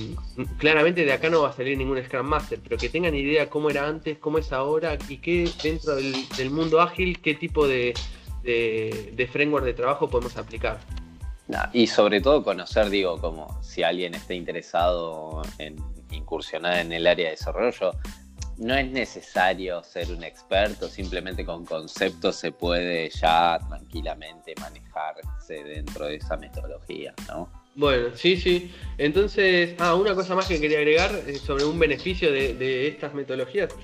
claramente 0.59 1.05
de 1.05 1.13
acá 1.13 1.31
no 1.31 1.43
va 1.43 1.51
a 1.51 1.53
salir 1.53 1.79
ningún 1.79 2.03
Scrum 2.03 2.27
Master, 2.27 2.59
pero 2.63 2.77
que 2.77 2.89
tengan 2.89 3.15
idea 3.15 3.49
cómo 3.49 3.71
era 3.71 3.87
antes, 3.87 4.19
cómo 4.19 4.39
es 4.39 4.53
ahora 4.53 4.97
y 5.09 5.19
qué 5.19 5.49
dentro 5.63 5.97
del, 5.97 6.51
mundo 6.51 6.81
ágil, 6.81 7.21
qué 7.21 7.35
tipo 7.35 7.67
de, 7.67 7.95
de, 8.43 9.29
framework 9.33 9.65
de 9.65 9.75
trabajo 9.75 10.09
podemos 10.09 10.37
aplicar. 10.37 10.79
y 11.73 11.87
sobre 11.87 12.21
todo 12.21 12.45
conocer, 12.45 12.91
digo, 12.91 13.21
como 13.21 13.61
si 13.63 13.83
alguien 13.83 14.15
está 14.15 14.35
interesado 14.35 15.43
en 15.59 15.77
incursionar 16.11 16.79
en 16.79 16.93
el 16.93 17.07
área 17.07 17.27
de 17.27 17.31
desarrollo, 17.33 17.93
no 18.59 18.75
es 18.75 18.91
necesario 18.91 19.83
ser 19.83 20.11
un 20.11 20.25
experto, 20.25 20.89
simplemente 20.89 21.45
con 21.45 21.65
conceptos 21.65 22.37
se 22.37 22.53
puede 22.53 23.11
ya 23.11 23.59
tranquilamente 23.69 24.55
manejarse 24.61 25.63
dentro 25.63 26.07
de 26.07 26.17
esa 26.17 26.37
metodología, 26.37 27.15
¿no? 27.29 27.51
Bueno, 27.75 28.09
sí, 28.15 28.39
sí. 28.39 28.73
Entonces, 28.97 29.75
ah, 29.79 29.95
una 29.95 30.15
cosa 30.15 30.35
más 30.35 30.49
que 30.49 30.59
quería 30.59 30.79
agregar 30.79 31.15
eh, 31.27 31.35
sobre 31.35 31.65
un 31.65 31.79
beneficio 31.79 32.33
de, 32.33 32.89
estas 32.89 33.13
metodologías 33.13 33.75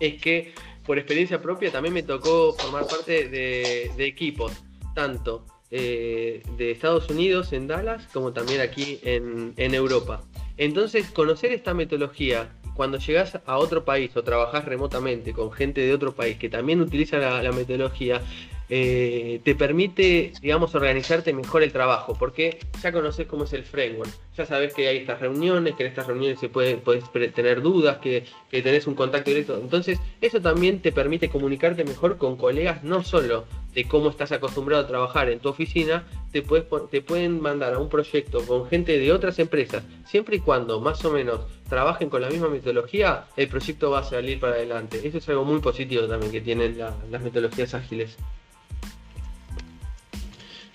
es 0.00 0.20
que 0.20 0.52
por 0.84 0.98
experiencia 0.98 1.40
propia 1.40 1.72
también 1.72 1.94
me 1.94 2.02
tocó 2.02 2.52
formar 2.52 2.86
parte 2.86 3.28
de, 3.28 4.04
equipos, 4.04 4.52
tanto 4.94 5.46
eh, 5.70 6.42
de 6.58 6.72
Estados 6.72 7.08
Unidos 7.08 7.54
en 7.54 7.66
Dallas 7.66 8.06
como 8.12 8.34
también 8.34 8.60
aquí 8.60 9.00
en, 9.02 9.54
en 9.56 9.74
Europa. 9.74 10.22
Entonces, 10.58 11.10
conocer 11.10 11.52
esta 11.52 11.72
metodología 11.72 12.50
cuando 12.74 12.98
llegas 12.98 13.38
a 13.46 13.58
otro 13.58 13.84
país 13.84 14.16
o 14.16 14.22
trabajas 14.22 14.64
remotamente 14.64 15.32
con 15.32 15.52
gente 15.52 15.80
de 15.80 15.94
otro 15.94 16.12
país 16.12 16.38
que 16.38 16.48
también 16.48 16.80
utiliza 16.80 17.18
la, 17.18 17.52
metodología, 17.52 18.20
eh, 18.68 19.40
te 19.44 19.54
permite, 19.54 20.32
digamos, 20.40 20.74
organizarte 20.74 21.32
mejor 21.32 21.62
el 21.62 21.72
trabajo, 21.72 22.16
porque 22.18 22.58
ya 22.82 22.92
conoces 22.92 23.26
cómo 23.26 23.44
es 23.44 23.52
el 23.52 23.64
framework, 23.64 24.10
ya 24.36 24.46
sabes 24.46 24.72
que 24.72 24.88
hay 24.88 24.98
estas 24.98 25.20
reuniones, 25.20 25.74
que 25.74 25.84
en 25.84 25.90
estas 25.90 26.06
reuniones 26.06 26.40
se 26.40 26.48
puede, 26.48 26.76
puedes 26.76 27.04
tener 27.34 27.60
dudas, 27.60 27.98
que, 27.98 28.24
que 28.50 28.62
tenés 28.62 28.86
un 28.86 28.94
contacto 28.94 29.30
directo. 29.30 29.58
Entonces, 29.58 29.98
eso 30.20 30.40
también 30.40 30.80
te 30.80 30.92
permite 30.92 31.28
comunicarte 31.28 31.84
mejor 31.84 32.16
con 32.16 32.36
colegas, 32.36 32.82
no 32.82 33.02
solo 33.04 33.44
de 33.74 33.86
cómo 33.86 34.10
estás 34.10 34.32
acostumbrado 34.32 34.84
a 34.84 34.86
trabajar 34.86 35.28
en 35.30 35.40
tu 35.40 35.48
oficina, 35.48 36.06
te, 36.30 36.42
puedes, 36.42 36.66
te 36.90 37.00
pueden 37.00 37.40
mandar 37.40 37.74
a 37.74 37.78
un 37.78 37.88
proyecto 37.88 38.44
con 38.46 38.66
gente 38.68 38.98
de 38.98 39.12
otras 39.12 39.38
empresas, 39.38 39.82
siempre 40.06 40.36
y 40.36 40.40
cuando 40.40 40.80
más 40.80 41.04
o 41.04 41.10
menos 41.10 41.40
trabajen 41.68 42.10
con 42.10 42.20
la 42.20 42.28
misma 42.28 42.48
metodología, 42.48 43.24
el 43.36 43.48
proyecto 43.48 43.90
va 43.90 44.00
a 44.00 44.04
salir 44.04 44.40
para 44.40 44.54
adelante. 44.54 45.00
Eso 45.06 45.18
es 45.18 45.28
algo 45.28 45.44
muy 45.44 45.60
positivo 45.60 46.06
también 46.06 46.32
que 46.32 46.40
tienen 46.40 46.78
las 46.78 47.22
metodologías 47.22 47.74
ágiles. 47.74 48.16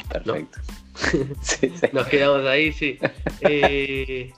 Perfecto. 0.09 0.59
Nos 1.93 2.07
quedamos 2.07 2.45
ahí, 2.45 2.71
sí. 2.73 2.97
Eh, 3.41 4.33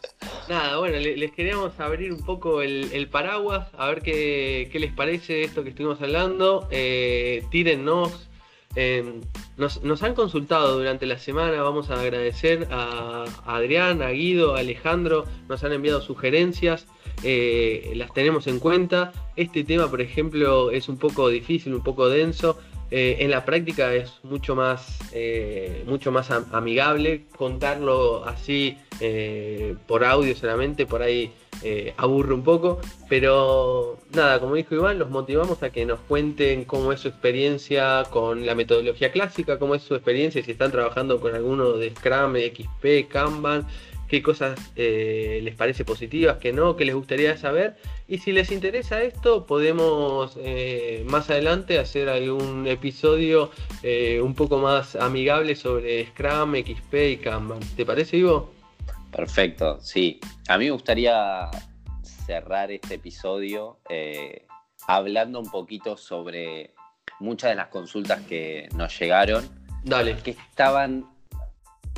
nada, 0.47 0.77
bueno, 0.77 0.97
les 0.97 1.31
queríamos 1.31 1.79
abrir 1.79 2.11
un 2.11 2.23
poco 2.23 2.61
el, 2.61 3.07
paraguas, 3.11 3.69
a 3.77 3.87
ver 3.87 4.01
qué, 4.01 4.69
les 4.73 4.93
parece 4.93 5.43
esto 5.43 5.63
que 5.63 5.69
estuvimos 5.69 6.01
hablando. 6.01 6.67
Eh, 6.71 7.43
tírennos. 7.51 8.29
Eh, 8.75 9.19
nos, 9.57 10.03
han 10.03 10.13
consultado 10.13 10.77
durante 10.77 11.05
la 11.05 11.17
semana, 11.17 11.61
vamos 11.63 11.89
a 11.89 11.99
agradecer 11.99 12.67
a, 12.71 13.25
Adrián, 13.45 14.01
a 14.01 14.11
Guido, 14.11 14.55
a 14.55 14.59
Alejandro, 14.59 15.25
nos 15.49 15.63
han 15.63 15.73
enviado 15.73 16.01
sugerencias, 16.01 16.85
eh, 17.23 17.91
las 17.95 18.13
tenemos 18.13 18.47
en 18.47 18.59
cuenta. 18.59 19.11
Este 19.35 19.63
tema, 19.63 19.89
por 19.89 20.01
ejemplo, 20.01 20.71
es 20.71 20.87
un 20.87 20.97
poco 20.97 21.29
difícil, 21.29 21.73
un 21.73 21.83
poco 21.83 22.09
denso, 22.09 22.57
eh, 22.91 23.17
en 23.19 23.29
la 23.29 23.45
práctica 23.45 23.93
es 23.93 24.11
mucho 24.23 24.55
más, 24.55 24.99
eh, 25.13 25.83
mucho 25.85 26.11
más 26.11 26.31
amigable. 26.31 27.25
Contarlo 27.35 28.25
así 28.25 28.77
eh, 28.99 29.75
por 29.87 30.03
audio 30.03 30.35
solamente, 30.35 30.85
por 30.85 31.01
ahí 31.01 31.31
aburre 31.97 32.33
un 32.33 32.43
poco. 32.43 32.79
Pero 33.09 33.97
nada, 34.13 34.39
como 34.39 34.55
dijo 34.55 34.75
Iván, 34.75 34.97
los 34.97 35.09
motivamos 35.09 35.61
a 35.61 35.69
que 35.71 35.85
nos 35.85 35.99
cuenten 35.99 36.63
cómo 36.63 36.93
es 36.93 37.01
su 37.01 37.09
experiencia 37.09 38.03
con 38.09 38.45
la 38.45 38.55
metodología 38.55 39.11
clásica, 39.11 39.59
cómo 39.59 39.75
es 39.75 39.83
su 39.83 39.93
experiencia 39.93 40.41
si 40.43 40.51
están 40.51 40.71
trabajando 40.71 41.19
con 41.19 41.35
alguno 41.35 41.73
de 41.73 41.91
Scrum, 41.91 42.35
XP, 42.35 43.09
Kanban 43.09 43.67
qué 44.09 44.23
cosas 44.23 44.59
eh, 44.75 45.39
les 45.43 45.55
parece 45.55 45.85
positivas, 45.85 46.37
qué 46.37 46.51
no, 46.51 46.75
qué 46.75 46.83
les 46.83 46.95
gustaría 46.95 47.37
saber. 47.37 47.77
Y 48.07 48.17
si 48.17 48.31
les 48.31 48.51
interesa 48.51 49.01
esto, 49.03 49.45
podemos 49.45 50.37
eh, 50.41 51.05
más 51.07 51.29
adelante 51.29 51.77
hacer 51.77 52.09
algún 52.09 52.67
episodio 52.67 53.51
eh, 53.83 54.19
un 54.21 54.33
poco 54.33 54.57
más 54.57 54.95
amigable 54.95 55.55
sobre 55.55 56.07
Scrum, 56.07 56.55
XP 56.55 56.93
y 56.93 57.17
Kanban. 57.17 57.59
¿Te 57.77 57.85
parece, 57.85 58.17
Ivo? 58.17 58.51
Perfecto, 59.11 59.79
sí. 59.79 60.19
A 60.47 60.57
mí 60.57 60.65
me 60.65 60.71
gustaría 60.71 61.49
cerrar 62.25 62.71
este 62.71 62.95
episodio 62.95 63.79
hablando 64.87 65.39
un 65.39 65.49
poquito 65.49 65.97
sobre 65.97 66.73
muchas 67.19 67.51
de 67.51 67.55
las 67.55 67.67
consultas 67.67 68.21
que 68.21 68.69
nos 68.75 68.99
llegaron. 68.99 69.47
Dale. 69.83 70.17
Que 70.17 70.31
estaban 70.31 71.05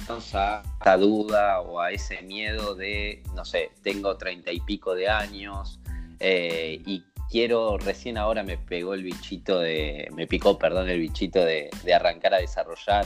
a 0.09 0.61
esta 0.63 0.97
duda 0.97 1.61
o 1.61 1.79
a 1.79 1.91
ese 1.91 2.21
miedo 2.21 2.75
de, 2.75 3.23
no 3.35 3.45
sé, 3.45 3.71
tengo 3.83 4.17
treinta 4.17 4.51
y 4.51 4.59
pico 4.59 4.95
de 4.95 5.09
años 5.09 5.79
eh, 6.19 6.81
y 6.85 7.03
quiero, 7.29 7.77
recién 7.77 8.17
ahora 8.17 8.43
me 8.43 8.57
pegó 8.57 8.93
el 8.93 9.03
bichito 9.03 9.59
de, 9.59 10.09
me 10.13 10.27
picó, 10.27 10.57
perdón, 10.57 10.89
el 10.89 10.99
bichito 10.99 11.43
de, 11.43 11.69
arrancar 11.93 12.33
a 12.33 12.37
desarrollar, 12.37 13.05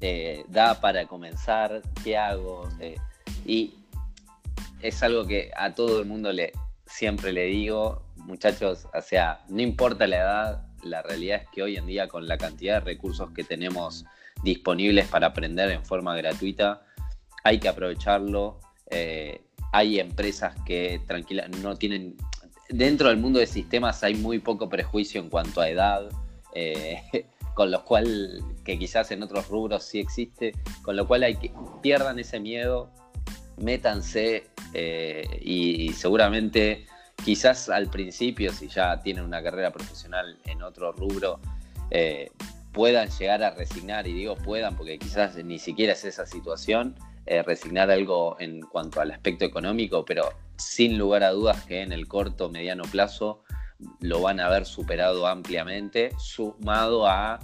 eh, 0.00 0.44
da 0.48 0.80
para 0.80 1.06
comenzar, 1.06 1.82
¿qué 2.02 2.16
hago? 2.16 2.68
Eh, 2.80 2.96
y 3.46 3.74
es 4.80 5.02
algo 5.02 5.26
que 5.26 5.50
a 5.56 5.74
todo 5.74 6.00
el 6.00 6.06
mundo 6.06 6.32
le, 6.32 6.52
siempre 6.86 7.32
le 7.32 7.46
digo, 7.46 8.02
muchachos, 8.16 8.86
o 8.92 9.00
sea, 9.00 9.40
no 9.48 9.62
importa 9.62 10.06
la 10.06 10.16
edad, 10.16 10.66
la 10.82 11.02
realidad 11.02 11.42
es 11.42 11.48
que 11.50 11.62
hoy 11.62 11.76
en 11.76 11.86
día 11.86 12.06
con 12.08 12.28
la 12.28 12.36
cantidad 12.36 12.74
de 12.74 12.80
recursos 12.80 13.30
que 13.30 13.44
tenemos 13.44 14.04
disponibles 14.44 15.08
para 15.08 15.28
aprender 15.28 15.70
en 15.70 15.84
forma 15.84 16.14
gratuita. 16.14 16.82
Hay 17.42 17.58
que 17.58 17.68
aprovecharlo. 17.68 18.60
Eh, 18.90 19.40
hay 19.72 19.98
empresas 19.98 20.54
que 20.64 21.00
tranquila, 21.06 21.48
no 21.62 21.74
tienen. 21.76 22.16
Dentro 22.68 23.08
del 23.08 23.18
mundo 23.18 23.40
de 23.40 23.46
sistemas 23.46 24.04
hay 24.04 24.14
muy 24.14 24.38
poco 24.38 24.68
prejuicio 24.68 25.20
en 25.20 25.28
cuanto 25.28 25.60
a 25.60 25.68
edad, 25.68 26.08
eh, 26.54 27.02
con 27.54 27.70
lo 27.70 27.84
cual, 27.84 28.42
que 28.64 28.78
quizás 28.78 29.10
en 29.10 29.22
otros 29.22 29.48
rubros 29.48 29.84
sí 29.84 29.98
existe, 29.98 30.52
con 30.82 30.96
lo 30.96 31.06
cual 31.06 31.24
hay 31.24 31.36
que 31.36 31.52
pierdan 31.82 32.18
ese 32.18 32.38
miedo, 32.40 32.90
métanse 33.56 34.46
eh, 34.72 35.40
y, 35.42 35.92
seguramente 35.92 36.86
quizás 37.24 37.68
al 37.68 37.88
principio, 37.88 38.52
si 38.52 38.68
ya 38.68 39.00
tienen 39.00 39.24
una 39.24 39.42
carrera 39.42 39.72
profesional 39.72 40.36
en 40.44 40.62
otro 40.62 40.92
rubro, 40.92 41.40
puedan 42.74 43.08
llegar 43.08 43.42
a 43.42 43.52
resignar, 43.52 44.06
y 44.06 44.12
digo 44.12 44.34
puedan 44.36 44.76
porque 44.76 44.98
quizás 44.98 45.36
ni 45.36 45.58
siquiera 45.58 45.94
es 45.94 46.04
esa 46.04 46.26
situación, 46.26 46.96
eh, 47.24 47.42
resignar 47.42 47.90
algo 47.90 48.36
en 48.40 48.60
cuanto 48.60 49.00
al 49.00 49.12
aspecto 49.12 49.46
económico, 49.46 50.04
pero 50.04 50.30
sin 50.56 50.98
lugar 50.98 51.22
a 51.22 51.30
dudas 51.30 51.64
que 51.64 51.80
en 51.80 51.92
el 51.92 52.06
corto, 52.06 52.50
mediano 52.50 52.82
plazo 52.84 53.42
lo 54.00 54.20
van 54.20 54.40
a 54.40 54.46
haber 54.46 54.66
superado 54.66 55.26
ampliamente, 55.26 56.10
sumado 56.18 57.06
a 57.06 57.40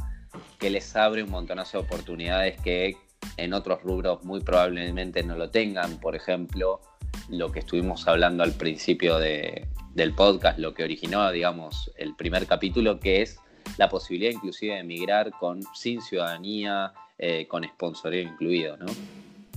que 0.58 0.68
les 0.68 0.94
abre 0.96 1.22
un 1.22 1.30
montonazo 1.30 1.78
de 1.78 1.84
oportunidades 1.84 2.60
que 2.60 2.96
en 3.36 3.54
otros 3.54 3.82
rubros 3.82 4.22
muy 4.24 4.40
probablemente 4.40 5.22
no 5.22 5.36
lo 5.36 5.50
tengan. 5.50 5.98
Por 5.98 6.14
ejemplo, 6.14 6.80
lo 7.28 7.50
que 7.52 7.60
estuvimos 7.60 8.06
hablando 8.06 8.42
al 8.42 8.52
principio 8.52 9.18
del 9.18 10.14
podcast, 10.14 10.58
lo 10.58 10.74
que 10.74 10.84
originó, 10.84 11.30
digamos, 11.30 11.90
el 11.96 12.14
primer 12.16 12.46
capítulo, 12.46 13.00
que 13.00 13.22
es 13.22 13.38
la 13.78 13.88
posibilidad 13.88 14.32
inclusive 14.32 14.74
de 14.74 14.80
emigrar 14.80 15.30
con, 15.38 15.62
sin 15.74 16.00
ciudadanía, 16.00 16.92
eh, 17.18 17.46
con 17.48 17.64
sponsoreo 17.64 18.22
incluido, 18.22 18.76
¿no? 18.76 18.86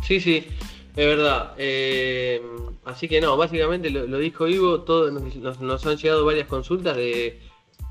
Sí, 0.03 0.19
sí, 0.19 0.45
es 0.95 1.05
verdad. 1.05 1.53
Eh, 1.57 2.41
así 2.85 3.07
que 3.07 3.21
no, 3.21 3.37
básicamente 3.37 3.89
lo, 3.89 4.17
dijo 4.17 4.47
Ivo, 4.47 4.81
todo, 4.81 5.09
nos, 5.11 5.85
han 5.85 5.97
llegado 5.97 6.25
varias 6.25 6.47
consultas 6.47 6.95
de 6.97 7.39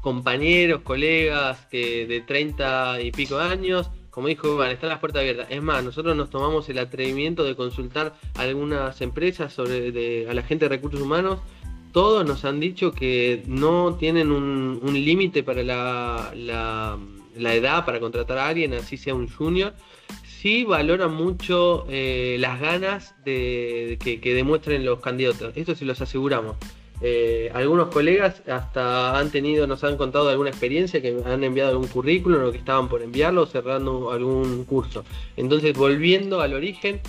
compañeros, 0.00 0.82
colegas 0.82 1.66
que 1.70 2.06
de 2.06 2.20
30 2.20 3.00
y 3.00 3.12
pico 3.12 3.38
años. 3.38 3.90
Como 4.10 4.28
dijo 4.28 4.46
Iván, 4.52 4.70
están 4.70 4.90
las 4.90 4.98
puertas 4.98 5.20
abiertas. 5.20 5.46
Es 5.48 5.62
más, 5.62 5.82
nosotros 5.82 6.14
nos 6.14 6.28
tomamos 6.28 6.68
el 6.68 6.78
atrevimiento 6.78 7.44
de 7.44 7.56
consultar 7.56 8.14
a 8.34 8.42
algunas 8.42 9.00
empresas 9.00 9.54
sobre 9.54 10.28
a 10.28 10.34
la 10.34 10.42
gente 10.42 10.66
de 10.66 10.68
recursos 10.68 11.00
humanos 11.00 11.40
todos 11.92 12.26
nos 12.26 12.44
han 12.44 12.58
dicho 12.58 12.92
que 12.92 13.42
no 13.46 13.96
tienen 13.96 14.32
un, 14.32 14.80
límite 14.92 15.42
para 15.42 15.62
la, 15.62 16.98
edad 17.36 17.84
para 17.84 18.00
contratar 18.00 18.38
a 18.38 18.48
alguien, 18.48 18.74
así 18.74 18.96
sea 18.96 19.14
un 19.14 19.28
junior. 19.28 19.74
Sí 20.24 20.64
valoran 20.64 21.14
mucho 21.14 21.86
eh, 21.88 22.36
las 22.40 22.60
ganas 22.60 23.14
de, 23.24 23.98
que, 24.02 24.34
demuestren 24.34 24.84
los 24.84 25.00
candidatos. 25.00 25.52
Esto 25.56 25.74
sí 25.74 25.84
los 25.84 26.00
aseguramos. 26.00 26.56
Eh, 27.04 27.50
algunos 27.54 27.88
colegas 27.88 28.42
hasta 28.48 29.18
han 29.18 29.30
tenido, 29.30 29.66
nos 29.66 29.82
han 29.84 29.96
contado 29.96 30.28
alguna 30.28 30.50
experiencia 30.50 31.02
que 31.02 31.16
han 31.24 31.42
enviado 31.44 31.70
algún 31.70 31.88
currículum 31.88 32.44
o 32.44 32.52
que 32.52 32.58
estaban 32.58 32.88
por 32.88 33.02
enviarlo 33.02 33.44
cerrando 33.46 34.12
algún 34.12 34.64
curso. 34.64 35.04
Entonces, 35.36 35.76
volviendo 35.76 36.40
al 36.40 36.54
origen, 36.54 37.00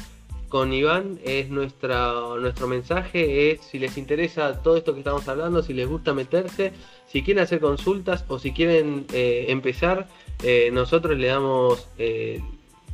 con 0.54 0.72
Iván 0.72 1.20
es 1.24 1.50
nuestra, 1.50 2.14
nuestro 2.40 2.68
mensaje, 2.68 3.50
es 3.50 3.62
si 3.62 3.80
les 3.80 3.98
interesa 3.98 4.62
todo 4.62 4.78
esto 4.78 4.94
que 4.94 5.00
estamos 5.00 5.28
hablando, 5.28 5.64
si 5.64 5.74
les 5.74 5.88
gusta 5.88 6.14
meterse, 6.14 6.74
si 7.08 7.24
quieren 7.24 7.44
hacer 7.44 7.60
consultas 7.60 8.24
o 8.28 8.38
si 8.38 8.52
quieren 8.52 9.08
eh, 9.14 9.46
empezar, 9.48 10.08
eh, 10.44 10.70
nosotros 10.72 11.18
le 11.18 11.26
damos 11.26 11.88
eh, 11.98 12.40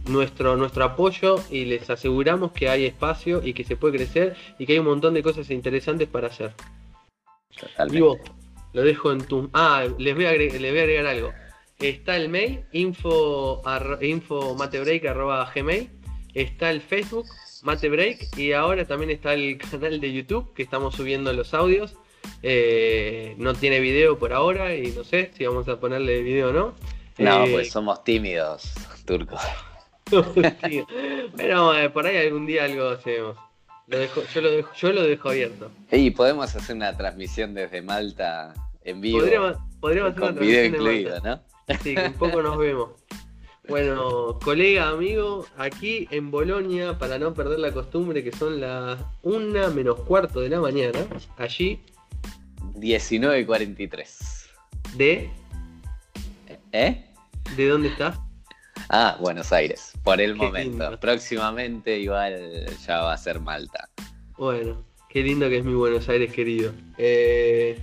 nuestro, 0.06 0.56
nuestro 0.56 0.86
apoyo 0.86 1.36
y 1.52 1.66
les 1.66 1.90
aseguramos 1.90 2.54
que 2.54 2.70
hay 2.70 2.86
espacio 2.86 3.42
y 3.44 3.52
que 3.52 3.66
se 3.66 3.76
puede 3.76 3.98
crecer 3.98 4.38
y 4.58 4.66
que 4.66 4.72
hay 4.72 4.80
un 4.80 4.86
montón 4.86 5.14
de 5.14 5.22
cosas 5.22 5.50
interesantes 5.50 6.08
para 6.08 6.28
hacer. 6.28 6.54
Vivo, 7.92 8.20
lo 8.72 8.84
dejo 8.84 9.12
en 9.12 9.20
tu... 9.26 9.50
Ah, 9.52 9.86
les 9.98 10.16
voy 10.16 10.28
a 10.28 10.30
agregar, 10.30 10.62
les 10.62 10.72
voy 10.72 10.80
a 10.80 10.84
agregar 10.84 11.08
algo. 11.08 11.34
Está 11.78 12.16
el 12.16 12.30
mail, 12.30 12.62
info, 12.72 13.62
info 14.00 14.56
gmail. 15.54 15.90
Está 16.34 16.70
el 16.70 16.82
Facebook, 16.82 17.26
Mate 17.64 17.90
Break 17.90 18.38
y 18.38 18.54
ahora 18.54 18.86
también 18.86 19.10
está 19.12 19.34
el 19.34 19.58
canal 19.72 20.00
de 20.00 20.14
YouTube 20.14 20.54
que 20.54 20.64
estamos 20.64 20.96
subiendo 20.96 21.32
los 21.34 21.54
audios. 21.54 21.96
Eh, 22.44 23.36
no 23.38 23.54
tiene 23.54 23.80
video 23.80 24.18
por 24.18 24.34
ahora 24.34 24.76
y 24.76 24.92
no 24.92 25.04
sé 25.04 25.32
si 25.36 25.46
vamos 25.46 25.68
a 25.68 25.80
ponerle 25.80 26.22
video 26.22 26.50
o 26.50 26.54
no. 26.54 26.74
No, 27.18 27.46
eh, 27.46 27.50
pues 27.52 27.72
somos 27.72 28.04
tímidos, 28.04 28.74
turcos. 29.06 29.42
Pero 31.36 31.78
eh, 31.78 31.90
por 31.90 32.06
ahí 32.06 32.18
algún 32.18 32.46
día 32.46 32.66
algo 32.66 32.90
hacemos. 32.90 33.38
yo, 33.88 34.42
lo 34.42 34.52
dejo, 34.52 34.74
yo 34.74 34.92
lo 34.92 35.04
dejo 35.04 35.30
abierto. 35.30 35.72
Y 35.92 36.12
podemos 36.12 36.56
hacer 36.56 36.76
una 36.76 36.96
transmisión 36.96 37.54
desde 37.54 37.82
Malta 37.82 38.54
en 38.84 39.02
vivo. 39.02 39.20
Podríamos, 39.20 40.12
hacer 40.12 40.24
una 40.24 40.40
video 40.40 40.66
incluido, 40.66 41.20
¿no? 41.22 41.42
Sí, 41.84 41.96
un 41.96 42.14
poco 42.14 42.42
nos 42.42 42.58
vemos. 42.58 42.99
Bueno, 43.70 44.40
colega, 44.44 44.90
amigo, 44.90 45.46
aquí 45.56 46.08
en 46.10 46.32
Bolonia, 46.32 46.98
para 46.98 47.20
no 47.20 47.36
perder 47.36 47.60
la 47.60 47.72
costumbre, 47.72 48.24
que 48.24 48.32
son 48.32 48.60
las 48.60 49.00
una 49.22 49.70
menos 49.70 50.00
cuarto 50.02 50.42
de 50.42 50.50
la 50.50 50.60
mañana, 50.60 51.00
allí. 51.38 51.80
19.43. 52.76 54.48
¿De? 54.96 55.30
¿Eh? 56.72 57.06
¿De 57.56 57.68
dónde 57.68 57.90
estás? 57.90 58.18
Ah, 58.90 59.18
Buenos 59.20 59.54
Aires, 59.54 59.94
por 60.04 60.20
el 60.20 60.36
momento. 60.36 61.00
Próximamente 61.00 62.00
igual 62.00 62.66
ya 62.88 63.02
va 63.02 63.14
a 63.14 63.18
ser 63.18 63.40
Malta. 63.40 63.88
Bueno, 64.36 64.84
qué 65.10 65.22
lindo 65.22 65.48
que 65.48 65.60
es 65.60 65.64
mi 65.64 65.76
Buenos 65.76 66.10
Aires 66.10 66.34
querido. 66.34 66.72
Eh, 66.98 67.80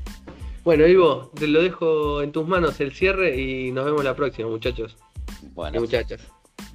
bueno, 0.64 0.84
Ivo, 0.84 1.30
te 1.39 1.47
lo 1.47 1.62
dejo 1.62 2.22
en 2.22 2.32
tus 2.32 2.49
manos 2.49 2.80
el 2.80 2.93
cierre 2.93 3.41
y 3.41 3.70
nos 3.70 3.84
vemos 3.84 4.03
la 4.03 4.16
próxima, 4.16 4.49
muchachos. 4.49 4.97
Bueno, 5.55 5.81
muchachas. 5.81 6.20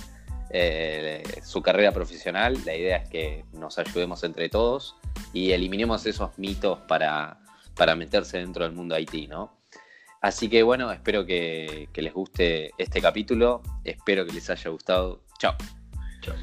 eh, 0.50 1.22
su 1.42 1.62
carrera 1.62 1.92
profesional. 1.92 2.58
La 2.64 2.74
idea 2.74 2.98
es 2.98 3.08
que 3.08 3.44
nos 3.52 3.78
ayudemos 3.78 4.22
entre 4.24 4.48
todos 4.48 4.96
y 5.32 5.50
eliminemos 5.50 6.06
esos 6.06 6.36
mitos 6.38 6.78
para, 6.88 7.38
para 7.74 7.96
meterse 7.96 8.38
dentro 8.38 8.64
del 8.64 8.72
mundo 8.72 8.94
Haití, 8.94 9.26
¿no? 9.26 9.55
Así 10.26 10.48
que 10.48 10.64
bueno, 10.64 10.90
espero 10.90 11.24
que, 11.24 11.88
les 11.94 12.12
guste 12.12 12.72
este 12.78 13.00
capítulo. 13.00 13.62
Espero 13.84 14.26
que 14.26 14.32
les 14.32 14.50
haya 14.50 14.70
gustado. 14.72 15.22
Chao. 15.38 15.54
Chao. 16.20 16.34